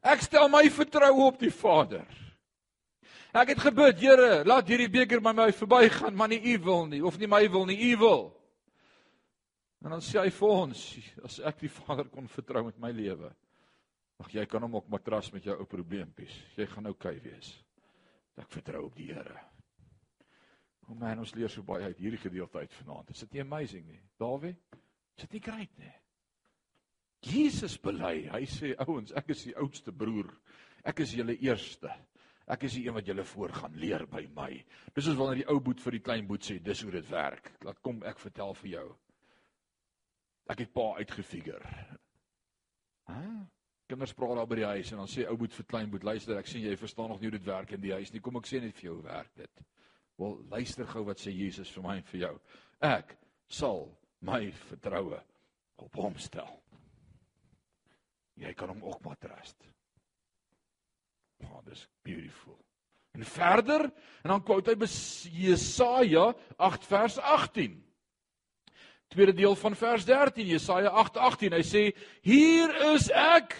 [0.00, 2.06] Ek stel my vertroue op die Vader.
[3.36, 7.04] Ek het gebid, Here, laat hierdie beker by my verbygaan, maar nie U wil nie
[7.04, 8.26] of nie my wil nie, U wil.
[9.84, 10.84] En dan sê hy vir ons,
[11.28, 13.30] as ek die Vader kon vertrou met my lewe,
[14.22, 16.32] ag jy kan hom ook matras met jou ou probleempies.
[16.56, 17.52] Jy gaan oukei okay wees.
[18.40, 19.36] Ek vertrou op die Here.
[20.86, 23.10] O oh man, ons leer so baie uit hierdie gedeelte uit vanaand.
[23.10, 24.00] Is dit nie amazing nie?
[24.20, 24.54] Dawie,
[25.16, 25.94] is dit nie great nie?
[27.26, 30.28] Jesus bely, hy sê ouens, ek is die oudste broer.
[30.86, 31.90] Ek is julle eerste.
[32.46, 34.52] Ek is die een wat julle voor gaan leer by my.
[34.94, 37.50] Dis is wanneer die ou boet vir die klein boet sê, dis hoe dit werk.
[37.66, 38.86] Laat kom ek vertel vir jou.
[40.46, 41.74] Ek het pa uitgefigure.
[43.10, 43.20] Hæ?
[43.86, 46.38] Kinders praat daar by die huis en dan sê ou boet vir klein boet, luister,
[46.40, 48.22] ek sien jy verstaan nog nie hoe dit werk in die huis nie.
[48.22, 49.62] Kom ek sê net vir jou hoe werk dit.
[50.18, 52.34] Wel, luister gou wat sê Jesus vir my en vir jou.
[52.88, 53.14] Ek
[53.46, 53.86] sal
[54.26, 55.20] my vertroue
[55.86, 56.50] op hom stel.
[58.36, 59.68] Jy kan hom ook maar trust.
[61.44, 62.58] Oh, dis beautiful.
[63.16, 63.86] En verder,
[64.24, 64.88] en dan quote hy
[65.32, 67.78] Jesaja 8 vers 18.
[69.08, 71.52] Tweede deel van vers 13, Jesaja 8:18.
[71.52, 73.54] Hy sê: "Hier is ek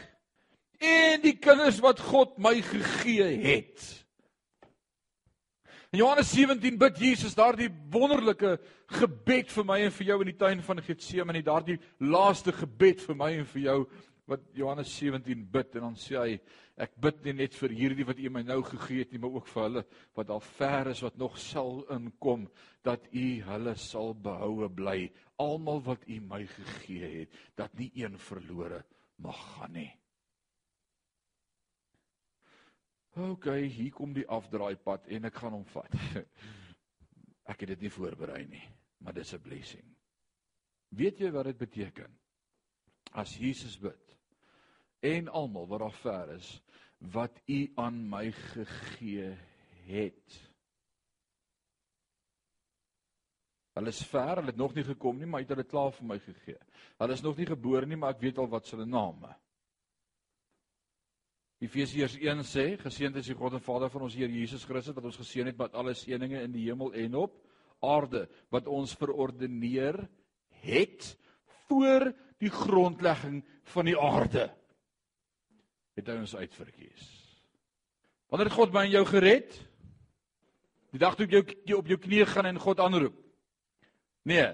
[0.78, 4.06] en die kinders wat God my gegee het."
[5.92, 8.58] In Johannes 17 bid Jesus daardie wonderlike
[8.98, 13.16] gebed vir my en vir jou in die tuin van Getsemane, daardie laaste gebed vir
[13.16, 13.78] my en vir jou
[14.26, 16.38] wat Johannes 17 bid en dan sê hy
[16.82, 19.50] ek bid nie net vir hierdie wat U my nou gegee het nie maar ook
[19.52, 19.82] vir hulle
[20.18, 22.48] wat al ver is wat nog sal inkom
[22.86, 24.98] dat U hulle sal behoue bly.
[25.42, 28.82] Almal wat U my gegee het dat nie een verlore
[29.22, 29.90] mag gaan nie.
[33.16, 35.94] OK hier kom die afdraaipad en ek gaan hom vat.
[37.46, 38.64] Ek het dit nie voorberei nie
[38.98, 39.86] maar dis 'n blessing.
[40.88, 42.18] Weet jy wat dit beteken?
[43.12, 44.05] As Jesus bid
[45.00, 46.50] en almal wat daar ver is
[47.12, 49.36] wat u aan my gegee
[49.86, 50.36] het.
[53.76, 56.08] Hulle is ver, hulle het nog nie gekom nie, maar hy het hulle klaar vir
[56.08, 56.60] my gegee.
[56.96, 59.34] Hulle is nog nie gebore nie, maar ek weet al wat hulle name.
[61.60, 65.08] Efesiërs 1 sê: Geseënd is die God en Vader van ons Here Jesus Christus wat
[65.08, 67.36] ons geseën het met alle seënings in die hemel en op
[67.84, 69.98] aarde wat ons verordeneer
[70.64, 71.12] het
[71.68, 72.08] voor
[72.40, 73.42] die grondlegging
[73.72, 74.48] van die aarde
[75.96, 77.06] het hy ons uitverkies.
[78.32, 79.56] Wanneer God my en jou gered?
[80.92, 83.16] Die dag toe jy, jy op jou knieë gaan en God aanroep.
[84.26, 84.48] Nee.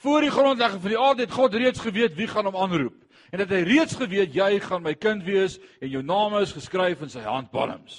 [0.00, 2.96] Voor die grondlegging van die aarde het God reeds geweet wie gaan hom aanroep.
[3.30, 7.02] En dat hy reeds geweet jy gaan my kind wees en jou naam is geskryf
[7.04, 7.98] in sy handpalms.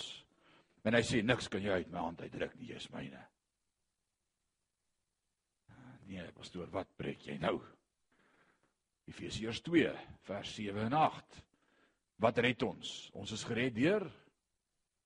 [0.83, 3.21] En hy sê niks kan jy uit my hand uitdruk nie, jy's myne.
[6.09, 7.61] Nee, pastoor, wat preek jy nou?
[9.07, 9.93] Efesiërs 2
[10.27, 11.39] vers 7 en 8.
[12.21, 13.09] Wat red ons?
[13.17, 14.05] Ons is gered deur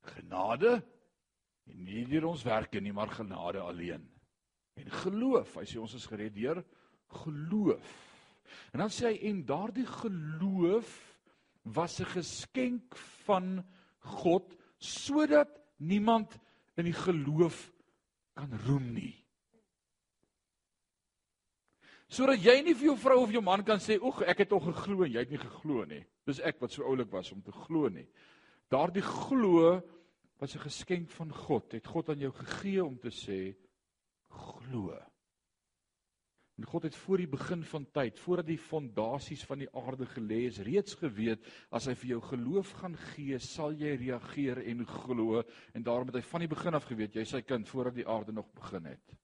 [0.06, 0.76] genade
[1.66, 4.04] en nie deur ons werke nie, maar genade alleen.
[4.76, 6.60] En geloof, hy sê ons is gered deur
[7.24, 7.94] geloof.
[8.74, 10.92] En dan sê hy en daardie geloof
[11.64, 12.96] was 'n geskenk
[13.26, 13.64] van
[14.20, 16.38] God sodat niemand
[16.78, 17.72] in die geloof
[18.34, 19.25] kan roem nie.
[22.16, 24.64] Sodat jy nie vir jou vrou of jou man kan sê, "Oeg, ek het tog
[24.64, 27.52] geglo en jy het nie geglo nie." Dis ek wat so oulik was om te
[27.52, 28.08] glo nie.
[28.70, 29.82] Daardie glo
[30.40, 31.74] was 'n geskenk van God.
[31.74, 33.56] Het God aan jou gegee om te sê,
[34.30, 34.98] "Glo."
[36.58, 40.46] En God het voor die begin van tyd, voordat die fondasies van die aarde gelê
[40.48, 45.44] is, reeds geweet as hy vir jou geloof gaan gee, sal jy reageer en glo
[45.74, 48.08] en daarom het hy van die begin af geweet jy is sy kind voordat die
[48.08, 49.18] aarde nog begin het.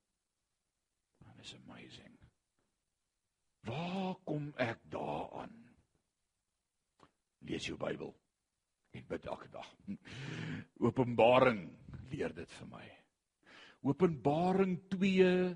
[1.23, 2.11] That is amazing.
[3.67, 5.53] Waar kom ek daaraan?
[7.45, 8.13] Lees jou Bybel
[8.91, 9.67] en bid elke dag.
[10.81, 11.63] Openbaring
[12.11, 12.87] leer dit vir my.
[13.87, 15.55] Openbaring 2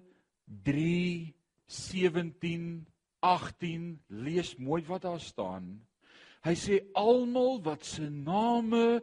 [0.65, 1.33] 3
[1.67, 2.85] 17
[3.25, 3.85] 18
[4.21, 5.73] lees mooi wat daar staan.
[6.45, 9.01] Hy sê almal wat se name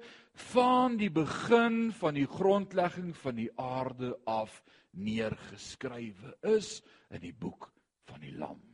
[0.52, 4.60] van die begin van die grondlegging van die aarde af
[4.94, 6.76] neergeskrywe is
[7.10, 7.72] in die boek
[8.06, 8.71] van die lam.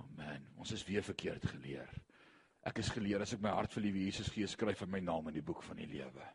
[0.00, 0.48] Amen.
[0.58, 1.90] Ons is weer verkeerd geleer.
[2.64, 5.28] Ek is geleer as ek my hart vir liewe Jesus gee, skryf hy my naam
[5.30, 6.28] in die boek van die lewe.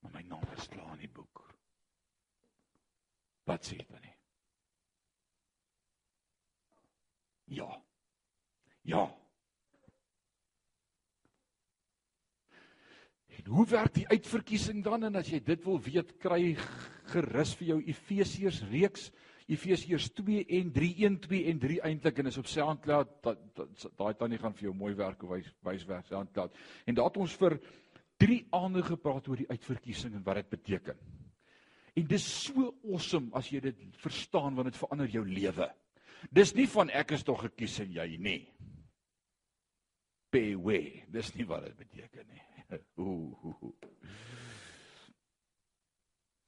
[0.00, 1.42] Maar my naam is klaar in die boek.
[3.48, 4.16] Wat sê dit dan nie?
[7.50, 7.70] Ja.
[8.86, 9.08] Ja.
[13.40, 16.54] En hoe werk die uitverkiesing dan en as jy dit wil weet, kry
[17.10, 19.08] gerus vir jou Efesiërs reeks
[19.50, 23.16] Efesiërs 2 en 3 1 2 en 3 eintlik en is op SoundCloud
[23.98, 26.54] daai tannie gaan vir jou mooi werk wys wys werk SoundCloud.
[26.86, 27.58] En daar het ons vir
[28.22, 31.00] 3 aande gepraat oor die uitverkiesing en wat dit beteken.
[31.98, 35.66] En dis so awesome as jy dit verstaan want dit verander jou lewe.
[36.30, 38.40] Dis nie van ek is tog gekies en jy nie.
[40.30, 40.80] Bewe,
[41.10, 42.44] dis nie wat dit beteken nie.
[43.02, 43.72] Ooh.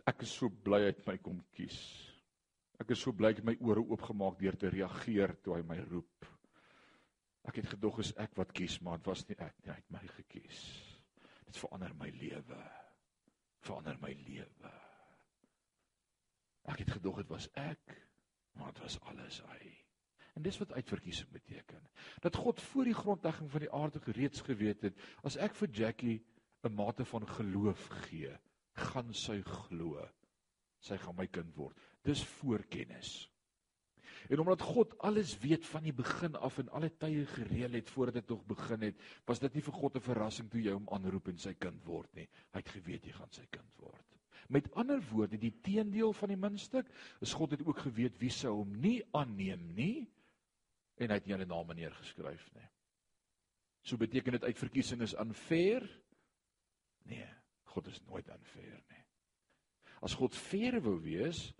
[0.06, 1.80] Ek is so bly het my kom kies.
[2.82, 5.78] Ek is so bly hy het my ore oopgemaak deur te reageer toe hy my
[5.86, 6.26] roep.
[7.46, 9.92] Ek het gedog is ek wat kies, maar dit was nie ek nie, hy het
[9.94, 10.62] my gekies.
[11.46, 12.58] Dit verander my lewe.
[13.62, 14.72] Verander my lewe.
[16.72, 17.94] Ek het gedog dit was ek,
[18.58, 19.72] maar dit was alles hy.
[20.34, 21.82] En dis wat uitverkiesing beteken.
[22.24, 26.18] Dat God voor die grondlegging van die aarde gereeds geweet het, as ek vir Jackie
[26.64, 28.34] 'n mate van geloof gee,
[28.74, 30.02] gaan sy glo.
[30.80, 31.78] Sy gaan my kind word.
[32.02, 33.32] Dis voorkennis.
[34.28, 38.14] En omdat God alles weet van die begin af en alle tye gereël het voordat
[38.20, 41.28] dit nog begin het, was dit nie vir God 'n verrassing toe jy hom aanroep
[41.28, 42.28] en sy kind word nie.
[42.52, 44.06] Hy het geweet jy gaan sy kind word.
[44.48, 46.86] Met ander woorde, die teendeel van die muntstuk,
[47.20, 50.10] is God het ook geweet wie sou hom nie aanneem nie
[50.96, 52.68] en hy het nie hulle name neergeskryf nie.
[53.82, 55.86] So beteken dit uitverkiesing is unfair?
[57.10, 57.26] Nee,
[57.64, 59.04] God is nooit unfair nie.
[60.02, 61.52] As God fair wou wees,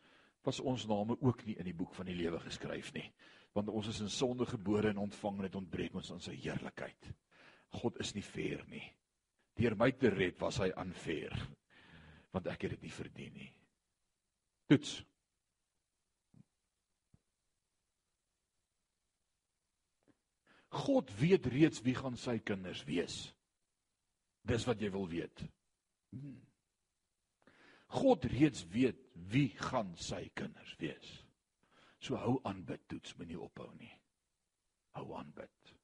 [0.47, 3.07] was ons name ook nie in die boek van die lewe geskryf nie,
[3.55, 7.11] want ons is in sonde gebore en ontvang dit ontbreek ons aan sy heerlikheid.
[7.81, 8.85] God is nie fair nie.
[9.57, 11.37] Deur my te red was hy unfair
[12.33, 13.51] want ek het dit nie verdien nie.
[14.73, 14.93] Toets.
[20.73, 23.17] God weet reeds wie gaan sy kinders wees.
[24.49, 25.45] Dis wat jy wil weet.
[26.17, 26.41] Hmm.
[27.93, 28.99] God reeds weet
[29.33, 31.11] wie gaan sy kinders wees.
[32.03, 33.93] So hou aan bid, toets, moenie ophou nie.
[34.97, 35.75] Hou aan bid.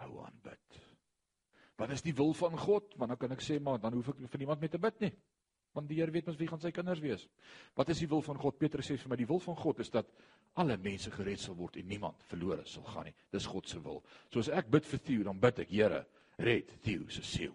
[0.00, 0.78] Hou aan bid.
[1.80, 2.94] Wat is die wil van God?
[3.00, 5.14] Want dan kan ek sê maar dan hoef ek vir niemand meer te bid nie
[5.76, 7.26] want die Here weet mos wie gaan sy kinders wees.
[7.78, 8.58] Wat is die wil van God?
[8.58, 10.08] Petrus sê vir my die wil van God is dat
[10.58, 13.14] alle mense gered sal word en niemand verlore sal gaan nie.
[13.30, 14.00] Dis God se wil.
[14.32, 16.02] So as ek bid vir Theo, dan bid ek, Here,
[16.42, 17.54] red Theo se siel.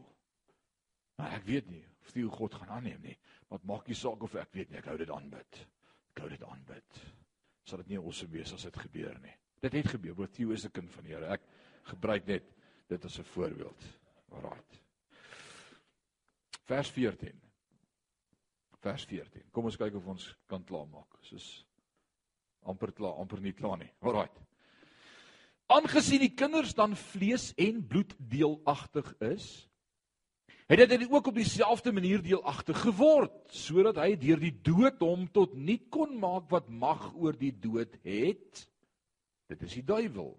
[1.20, 3.16] Maar ek weet nie of Theo God gaan aanneem nie.
[3.50, 5.62] Wat maak nie saak of ek weet nie, ek hou dit aanbid.
[6.14, 7.02] Ek hou dit aanbid.
[7.66, 9.34] Sal dit nie awesome wees as dit gebeur nie.
[9.66, 11.34] Dit het gebeur, want Theo is 'n kind van die Here.
[11.34, 11.42] Ek
[11.84, 12.44] gebruik net
[12.88, 13.82] dit as 'n voorbeeld.
[14.32, 14.62] Alraai.
[16.66, 17.46] Vers 14
[18.86, 19.46] vers 14.
[19.54, 21.18] Kom ons kyk of ons kan klaarmaak.
[21.26, 21.48] Soos
[22.70, 23.90] amper klaar, amper nie klaar nie.
[24.06, 24.30] Alraai.
[25.74, 29.48] Aangesien die kinders dan vlees en bloed deelagtig is,
[30.68, 35.54] het dit ook op dieselfde manier deelagtig geword, sodat hy deur die dood hom tot
[35.54, 38.66] nie kon maak wat mag oor die dood het.
[39.50, 40.34] Dit is die duiwel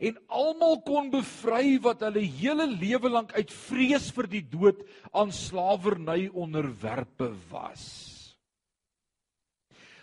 [0.00, 4.80] en almal kon bevry wat hulle hele lewe lank uit vrees vir die dood
[5.12, 7.84] aan slawerny onderwerpe was.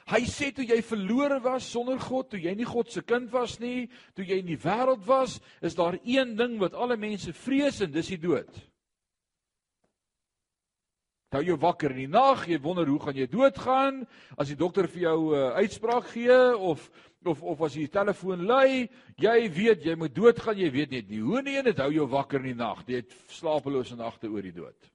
[0.08, 3.58] Hy sê toe jy verlore was sonder God, toe jy nie God se kind was
[3.60, 7.82] nie, toe jy in die wêreld was, is daar een ding wat alle mense vrees
[7.84, 8.62] en dis die dood.
[11.36, 14.06] Hou jou wakker in die nag, jy wonder hoe gaan jy doodgaan
[14.40, 16.90] as die dokter vir jou 'n uh, eh, uitspraak gee of
[17.26, 18.88] of of as die telefoon lui,
[19.20, 22.08] jy weet jy moet doodgaan, jy weet net nie hoe nie en dit hou jou
[22.08, 22.88] wakker in die nag.
[22.88, 24.92] Jy het slapelose nagte oor die dood.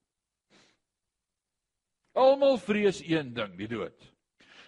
[2.14, 4.12] Almal vrees een ding, die dood.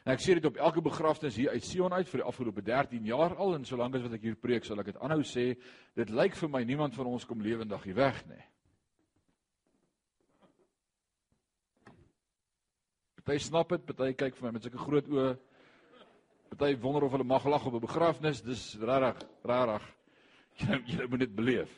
[0.05, 3.07] En ek sê dit op elke begrafnis hier uit Sion uit vir die afgelope 13
[3.09, 5.55] jaar al en solank as wat ek hier preek, sal ek dit aanhou sê,
[5.97, 8.45] dit lyk vir my niemand van ons kom lewendig hier weg nie.
[13.25, 15.31] Party snap dit, party kyk vir my met sulke groot oë.
[16.53, 18.43] Party wonder of hulle mag lag op 'n begrafnis.
[18.43, 19.87] Dis rarig, rarig.
[20.61, 21.73] Jy jy moet dit beleef.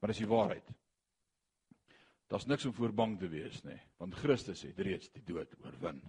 [0.00, 0.72] Maar dis die waarheid.
[2.26, 6.00] Daar's niks om voor bang te wees nie, want Christus het reeds die dood oorwin.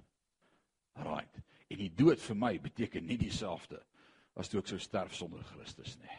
[0.95, 1.36] Right.
[1.70, 3.84] En die dood vir my beteken nie dieselfde
[4.34, 6.18] as toe ek sou sterf sonder Christus nie.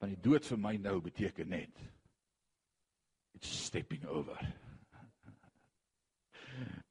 [0.00, 1.80] Want die dood vir my nou beteken net
[3.32, 4.38] it's stepping over.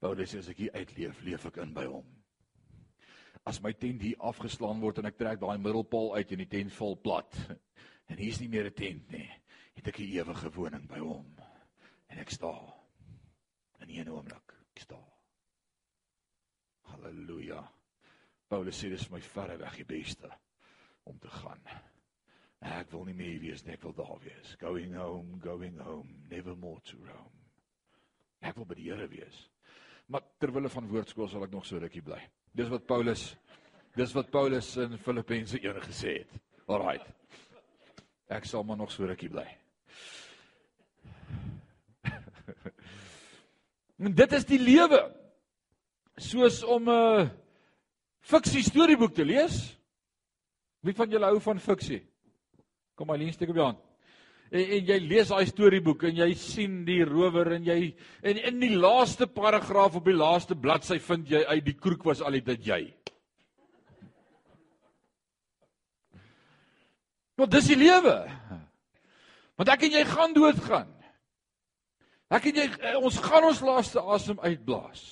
[0.00, 2.08] Paulus sê as ek hier uitleef, leef ek in by hom.
[3.46, 6.74] As my tent hier afgeslaan word en ek trek daai middelpaal uit en die tent
[6.76, 7.38] val plat
[8.10, 9.28] en hier's nie meer 'n tent nie,
[9.74, 11.26] het ek 'n ewige woning by hom.
[12.08, 12.72] En ek staan
[13.80, 15.08] in een oomblik, ek staan.
[16.92, 17.62] Halleluja.
[18.48, 20.30] Paulus sê dis my verre weg die beste
[21.04, 21.62] om te gaan.
[22.62, 24.54] Ek wil nie meer wees nie, ek wil daar wees.
[24.60, 27.32] Going home, going home, never more to roam.
[28.42, 29.48] Ek wil by die Here wees.
[30.12, 32.18] Maar terwille van woordskool sal ek nog so rukkie bly.
[32.52, 33.22] Dis wat Paulus
[33.96, 36.34] dis wat Paulus in Filippense 1 gesê het.
[36.68, 37.06] Alraight.
[38.32, 39.46] Ek sal maar nog so rukkie bly.
[44.02, 45.00] En dit is die lewe.
[46.16, 47.30] soos om 'n
[48.20, 49.78] fiksie storieboek te lees.
[50.80, 52.02] Wie van julle hou van fiksie?
[52.94, 53.91] Kom lees steek op jou hand.
[54.52, 57.78] En, en jy lees daai storieboek en jy sien die rower en jy
[58.20, 62.20] en in die laaste paragraaf op die laaste bladsy vind jy uit die kroeg was
[62.20, 62.82] al dit jy.
[67.40, 68.18] Want dis die lewe.
[69.56, 70.92] Want ek en jy gaan doodgaan.
[72.32, 75.02] Ek en jy eh, ons gaan ons laaste asem uitblaas.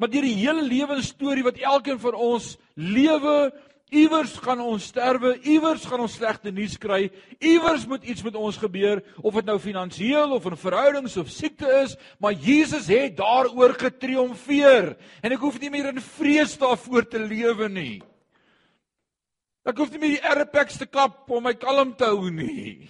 [0.00, 3.50] Maar deur die hele lewensstorie wat elkeen van ons lewe,
[3.94, 8.58] iewers gaan ons sterwe, iewers gaan ons slegte nuus kry, iewers moet iets met ons
[8.60, 13.74] gebeur, of dit nou finansiëel of in verhoudings of siekte is, maar Jesus het daaroor
[13.80, 17.98] getriomfeer en ek hoef nie meer in vrees daarvoor te lewe nie.
[19.66, 22.88] Ek hoef nie meer die erpex te kap om my kalm te hou nie.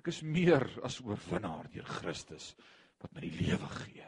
[0.00, 2.54] Ek is meer as oorwinnaar deur Christus
[3.00, 4.06] wat my die lewe gee.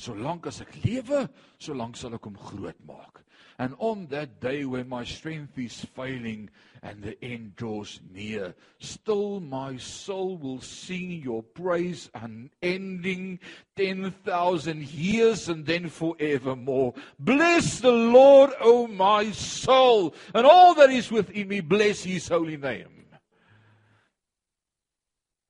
[0.00, 1.26] Solank as ek lewe,
[1.60, 3.20] solank sal ek hom groot maak.
[3.60, 6.48] And on that day when my strength is failing
[6.82, 13.38] and the end draws near, still my soul will sing your praise unending
[13.76, 16.94] 10,000 years and then forevermore.
[17.18, 22.56] Bless the Lord, O my soul, and all that is within me, bless his holy
[22.56, 23.04] name.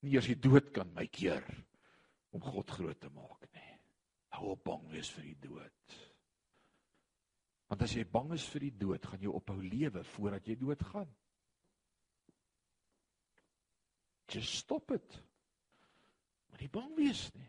[0.02, 1.44] Nie eers die dood kan my keer
[2.34, 3.74] om God groot te maak nie.
[4.34, 6.00] Hou op bang wees vir die dood.
[7.70, 11.10] Want as jy bang is vir die dood, gaan jy ophou lewe voordat jy doodgaan.
[14.30, 15.18] Just stop it.
[16.50, 17.46] Moenie bang wees nie.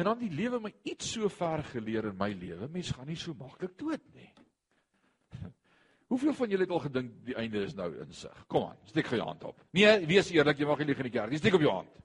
[0.00, 3.18] En dan die lewe my iets so ver geleer in my lewe, mens gaan nie
[3.20, 4.30] so maklik dood nie.
[6.12, 8.44] Hoeveel van julle het al gedink die einde is nou in sig?
[8.52, 9.60] Kom aan, steek gou jou hand op.
[9.76, 11.40] Nee, wees eerlik, jy mag nie lieg in die kerk nie.
[11.40, 12.02] Steek op jou hand.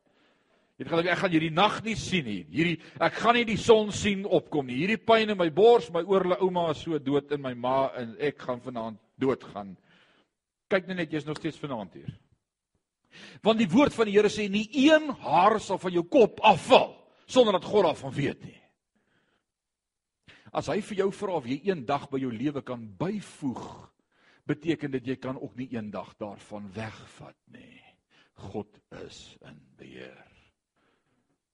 [0.78, 2.42] Het gedink ek gaan hierdie nag nie sien nie.
[2.54, 4.78] Hierdie ek gaan nie die son sien opkom nie.
[4.84, 8.14] Hierdie pyn in my bors, my oorle ouma is so dood in my ma en
[8.22, 9.74] ek gaan vanaand doodgaan.
[10.70, 12.14] Kyk net net jy's nog steeds vanaand hier.
[13.42, 16.94] Want die woord van die Here sê nie een haar sal van jou kop afval
[17.26, 18.62] sonder dat God daarvan weet nie.
[20.54, 23.66] As hy vir jou vra of jy eendag by jou lewe kan byvoeg
[24.48, 27.82] beteken dit jy kan ook nie eendag daarvan wegvat nie.
[28.54, 28.70] God
[29.04, 30.37] is in beheer.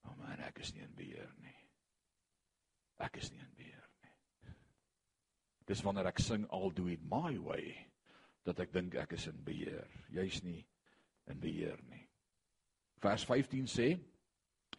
[0.07, 1.57] Oh man, ek is nie in beheer nie.
[3.03, 4.53] Ek is nie in beheer nie.
[5.69, 7.75] Dis wanneer ek sing I'll do it my way
[8.43, 9.87] dat ek dink ek is in beheer.
[10.11, 10.61] Jy's nie
[11.31, 12.03] in beheer nie.
[13.03, 13.93] Vers 15 sê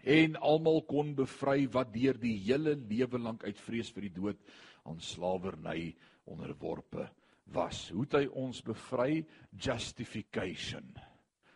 [0.05, 4.41] en almal kon bevry wat deur die hele lewe lank uit vrees vir die dood
[4.85, 5.95] aan slawerny
[6.29, 7.09] onderworpe
[7.55, 7.89] was.
[7.93, 9.25] Hoe het hy ons bevry?
[9.53, 10.93] Justification.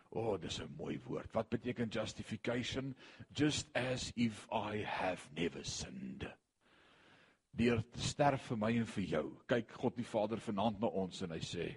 [0.09, 1.33] O, oh, dis 'n mooi woord.
[1.33, 2.95] Wat beteken justification?
[3.31, 6.25] Just as if I have never sinned.
[7.51, 9.37] Deur te sterf vir my en vir jou.
[9.47, 11.67] Kyk God die Vader vanaand na ons en hy sê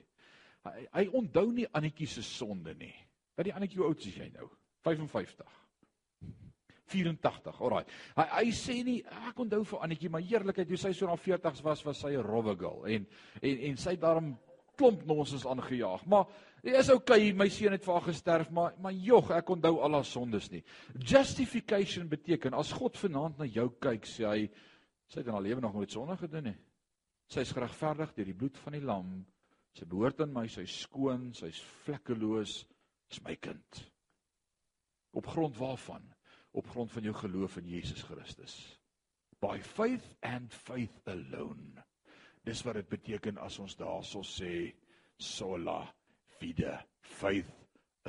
[0.64, 2.94] hy, hy onthou nie Annetjie se sonde nie.
[3.36, 4.48] Wat die Annetjie oud is jy nou?
[4.82, 5.58] 55.
[6.92, 7.60] 84.
[7.60, 7.84] Alraai.
[8.16, 11.62] Hy hy sê nie ek onthou vir Annetjie, maar eerlikheid, toe sy so na 40s
[11.64, 13.06] was, was sy 'n rowwe girl en
[13.42, 14.38] en en sy het daarom
[14.76, 16.06] klomp nonsens aangejaag.
[16.06, 16.26] Maar
[16.62, 19.98] dit is okay, my seun het vir haar gesterf, maar maar jog, ek onthou al
[19.98, 20.62] haar sondes nie.
[20.94, 24.46] Justification beteken as God vanaand na jou kyk, sê hy
[25.10, 26.58] sy het in haar lewe nog nooit sonde gedoen nie.
[27.32, 29.12] Sy is geregverdig deur die bloed van die lam.
[29.76, 32.58] Sy behoort aan my, sy's skoon, sy's vlekkeloos,
[33.12, 33.84] is my kind.
[35.16, 36.04] Op grond waarvan?
[36.52, 38.80] op grond van jou geloof in Jesus Christus.
[39.40, 41.84] By faith and faith alone.
[42.44, 44.74] Dis wat dit beteken as ons daarso sê
[45.16, 45.80] sola
[46.42, 47.54] fide, faith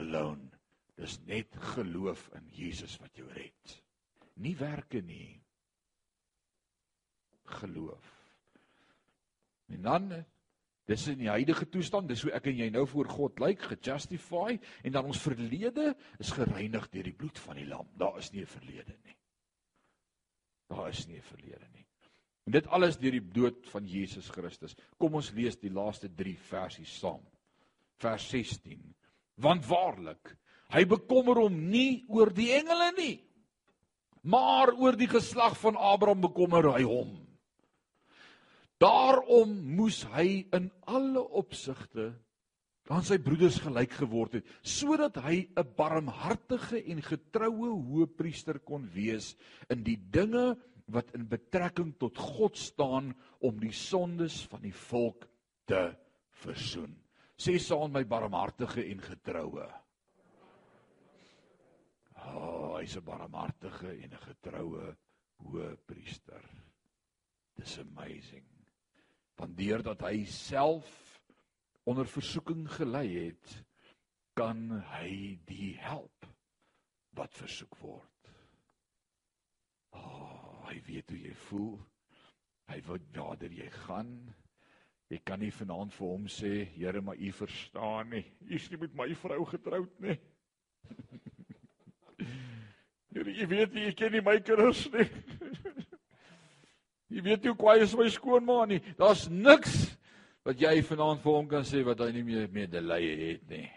[0.02, 0.50] alone.
[0.98, 3.80] Dis net geloof in Jesus wat jou red.
[4.42, 5.42] Nie werke nie.
[7.62, 8.12] Geloof.
[9.74, 10.14] En dan
[10.84, 14.58] Dis in die huidige toestand, dis hoe ek en jy nou voor God lyk, gejustify
[14.84, 17.88] en dan ons verlede is gereinig deur die bloed van die lam.
[17.96, 19.16] Daar is nie 'n verlede nie.
[20.68, 21.86] Daar is nie 'n verlede nie.
[22.46, 24.76] En dit alles deur die dood van Jesus Christus.
[24.98, 27.24] Kom ons lees die laaste 3 versies saam.
[28.04, 28.82] Vers 16.
[29.44, 30.36] Want waarlik,
[30.74, 33.16] hy bekommer hom nie oor die engele nie,
[34.24, 37.16] maar oor die geslag van Abraham bekommer hy hom.
[38.84, 42.12] Daarom moes hy in alle opsigte
[42.92, 49.36] aan sy broeders gelyk geword het sodat hy 'n barmhartige en getroue hoëpriester kon wees
[49.70, 50.58] in die dinge
[50.92, 55.30] wat in betrekking tot God staan om die sondes van die volk
[55.66, 55.96] te
[56.44, 57.03] versoen.
[57.44, 59.66] Sê saam my barmhartige en getroue.
[62.24, 64.86] O, oh, hy's 'n barmhartige en 'n getroue
[65.44, 66.46] hoëpriester.
[67.60, 68.48] Dis amazing.
[69.36, 71.20] Want deurdat hy self
[71.84, 73.66] onder versoeking gelei het,
[74.40, 76.30] kan hy die help
[77.12, 78.32] wat versoek word.
[79.92, 81.76] Ah, oh, hy weet hoe jy voel.
[82.72, 84.16] Hy weet waar jy gaan.
[85.12, 88.24] Jy kan nie vanaand vir hom sê, Here, maar u verstaan nie.
[88.48, 90.18] U is nie met my vrou getroud nie.
[93.14, 95.10] Here, jy weet nie, jy ken nie my kinders nie.
[97.14, 98.80] Jy weet nie hoe kwaai is my skoonma nie.
[98.98, 99.76] Daar's niks
[100.48, 103.68] wat jy vanaand vir hom kan sê wat hy nie meer medelee het nie.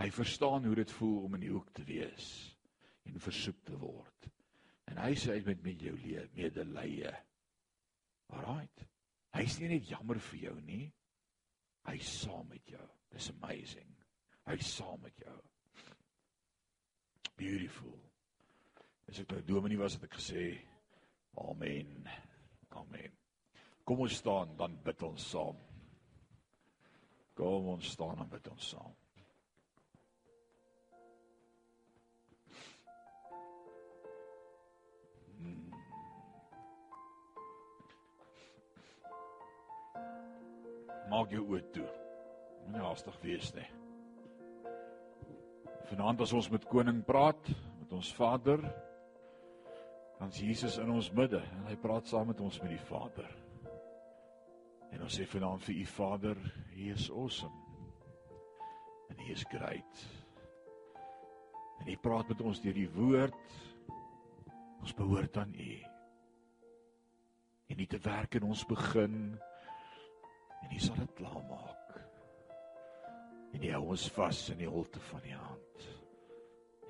[0.00, 2.26] Hy verstaan hoe dit voel om in die hoek te wees
[3.06, 4.30] en versoek te word.
[4.90, 5.94] En hy sê hy met met jou
[6.34, 7.12] medelee.
[8.34, 8.86] Alraight.
[9.36, 10.86] Hy's nie net jammer vir jou nie.
[11.88, 12.86] Hy's saam met jou.
[13.14, 13.94] Dis amazing.
[14.48, 15.38] Hy's saam met jou.
[17.40, 17.96] Beautiful.
[19.08, 20.44] As ek nou dominee was het ek gesê
[21.40, 22.08] amen.
[22.78, 23.16] Amen.
[23.86, 25.58] Kom ons staan dan bid ons saam.
[27.38, 28.99] Kom ons staan en bid ons saam.
[41.10, 41.88] Maak jou oë toe.
[42.66, 43.66] Moenie haastig wees nie.
[45.90, 47.50] Vanaand as ons met koning praat,
[47.80, 48.62] met ons Vader,
[50.20, 53.26] dan is Jesus in ons midde en hy praat saam met ons met die Vader.
[54.90, 56.40] En ons sê vanaand vir u Vader,
[56.74, 57.56] hy is awesome.
[59.10, 60.02] En hy is great.
[61.80, 63.54] En hy praat met ons deur die woord.
[64.80, 65.72] Ons behoort aan u.
[67.70, 69.16] En nie te werk in ons begin
[70.62, 71.96] en hy sal dit klaarmaak.
[73.50, 75.86] En hy hou ons vas in die holte van die hand.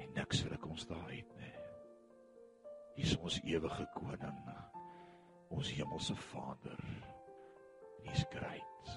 [0.00, 1.54] En niks ruk ons daar uit nie.
[2.96, 4.42] Hy is ons ewige koning.
[5.50, 6.82] Ons hemelse Vader.
[8.04, 8.92] Hy's great.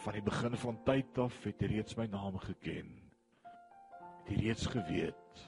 [0.00, 2.92] Van die begin van tyd af het hy reeds my naam geken.
[4.20, 5.44] Het hy reeds geweet.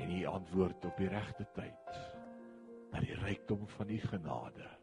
[0.00, 1.96] En hy antwoord op die regte tyd.
[2.90, 4.79] Na die rykdom van die genade.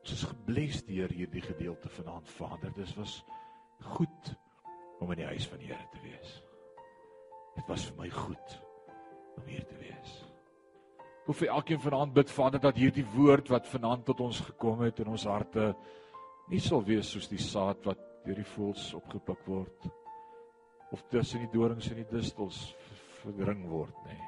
[0.00, 2.72] Ons is gebless deur hierdie gedeelte vanaand, Vader.
[2.76, 3.20] Dit was
[3.96, 4.32] goed
[5.00, 6.34] om in die huis van die Here te wees.
[7.56, 8.56] Dit was vir my goed
[9.36, 10.16] om hier te wees.
[11.26, 15.00] Hoe vir elkeen vanaand bid Vader dat hierdie woord wat vanaand tot ons gekom het
[15.04, 15.72] in ons harte
[16.50, 19.88] nie sal wees soos die saad wat deur die voëls opgepik word
[20.90, 22.58] of tussen die dorings en die distels
[23.20, 24.18] verdring word nê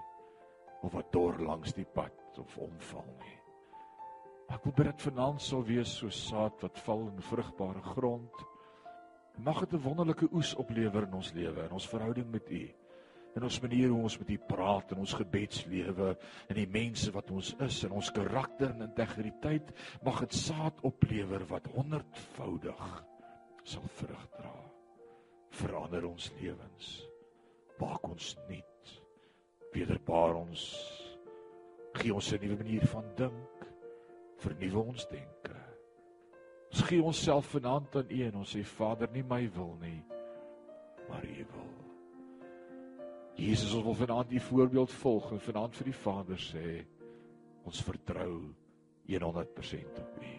[0.82, 3.41] of wat dor langs die pad of omval nie.
[4.52, 8.42] Ek wil bid dat vanaand sal wees so saad wat val in vrugbare grond.
[9.40, 12.64] Mag dit 'n wonderlike oes oplewer in ons lewe en ons verhouding met U.
[13.36, 16.18] In ons manier hoe ons met U praat in ons gebedslewe
[16.48, 19.72] en die mense wat ons is en ons karakter en integriteit
[20.04, 23.06] mag dit saad oplewer wat honderdvoudig
[23.64, 24.58] sal vrug dra.
[25.50, 27.08] Verander ons lewens.
[27.80, 29.00] Maak ons nuut.
[29.72, 30.60] Wederbaar ons.
[31.94, 33.51] Gee ons 'n nuwe manier van dink
[34.42, 35.54] vernuwe ons denke.
[36.72, 39.98] Ons gee onsself vanaand aan U en ons sê Vader, nie my wil nie,
[41.08, 41.70] maar U wil.
[43.36, 46.66] Jesus, ons wil vanaand U voorbeeld volg en vanaand vir die Vader sê
[47.68, 48.34] ons vertrou
[49.08, 50.34] 100% op U.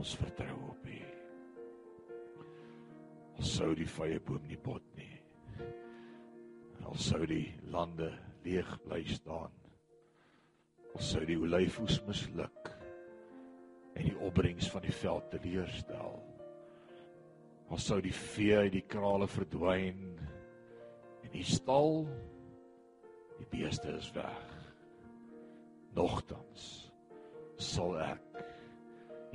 [0.00, 0.98] Ons vertrou op U.
[3.40, 5.12] Ons sou die vrye boom nie bot nie.
[6.88, 8.08] Ons sou die lande
[8.44, 9.59] leeg bly staan
[10.98, 12.72] sou die olyfoes misluk
[13.94, 16.18] en die opbrengs van die veld teleurstel.
[17.70, 20.02] Ons sou die vee uit die krale verdwyn
[21.20, 22.02] en die stal
[23.38, 24.56] die beeste is weg.
[25.94, 26.66] Nogtans
[27.60, 28.40] sal ek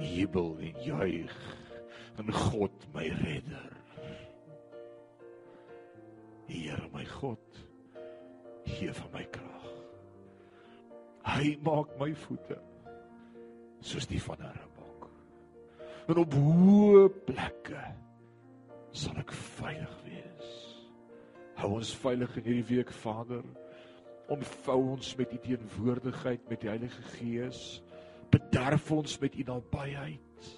[0.02, 1.38] jubel en juig
[2.20, 3.72] in God my redder.
[6.48, 7.62] Here my God,
[8.66, 9.65] gee vir my krag.
[11.26, 12.58] Hy maak my voete
[13.86, 15.10] soos die van 'n ribbok.
[16.10, 17.84] En op hoë plekke
[18.92, 20.52] sal ek veilig wees.
[21.56, 23.44] Hou ons veilig in hierdie week, Vader.
[24.30, 27.82] Omvou ons met u teenwoordigheid met die Heilige Gees.
[28.30, 30.52] Bederf ons met u nabyheid.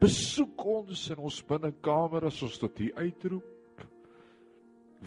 [0.00, 3.84] Besoek ons in ons binnekamer as ons tot u uitroep.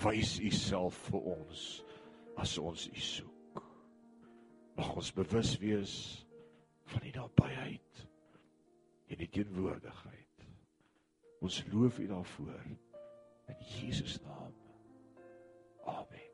[0.04, 1.84] Wys u self vir ons
[2.38, 3.37] as ons u soek
[4.78, 5.96] mag ons bewus wees
[6.94, 8.04] van die nabyheid
[9.08, 10.48] en die teenwoordigheid.
[11.42, 12.64] Ons loof U daarvoor
[13.48, 14.54] in Jesus naam.
[15.86, 16.27] Amen.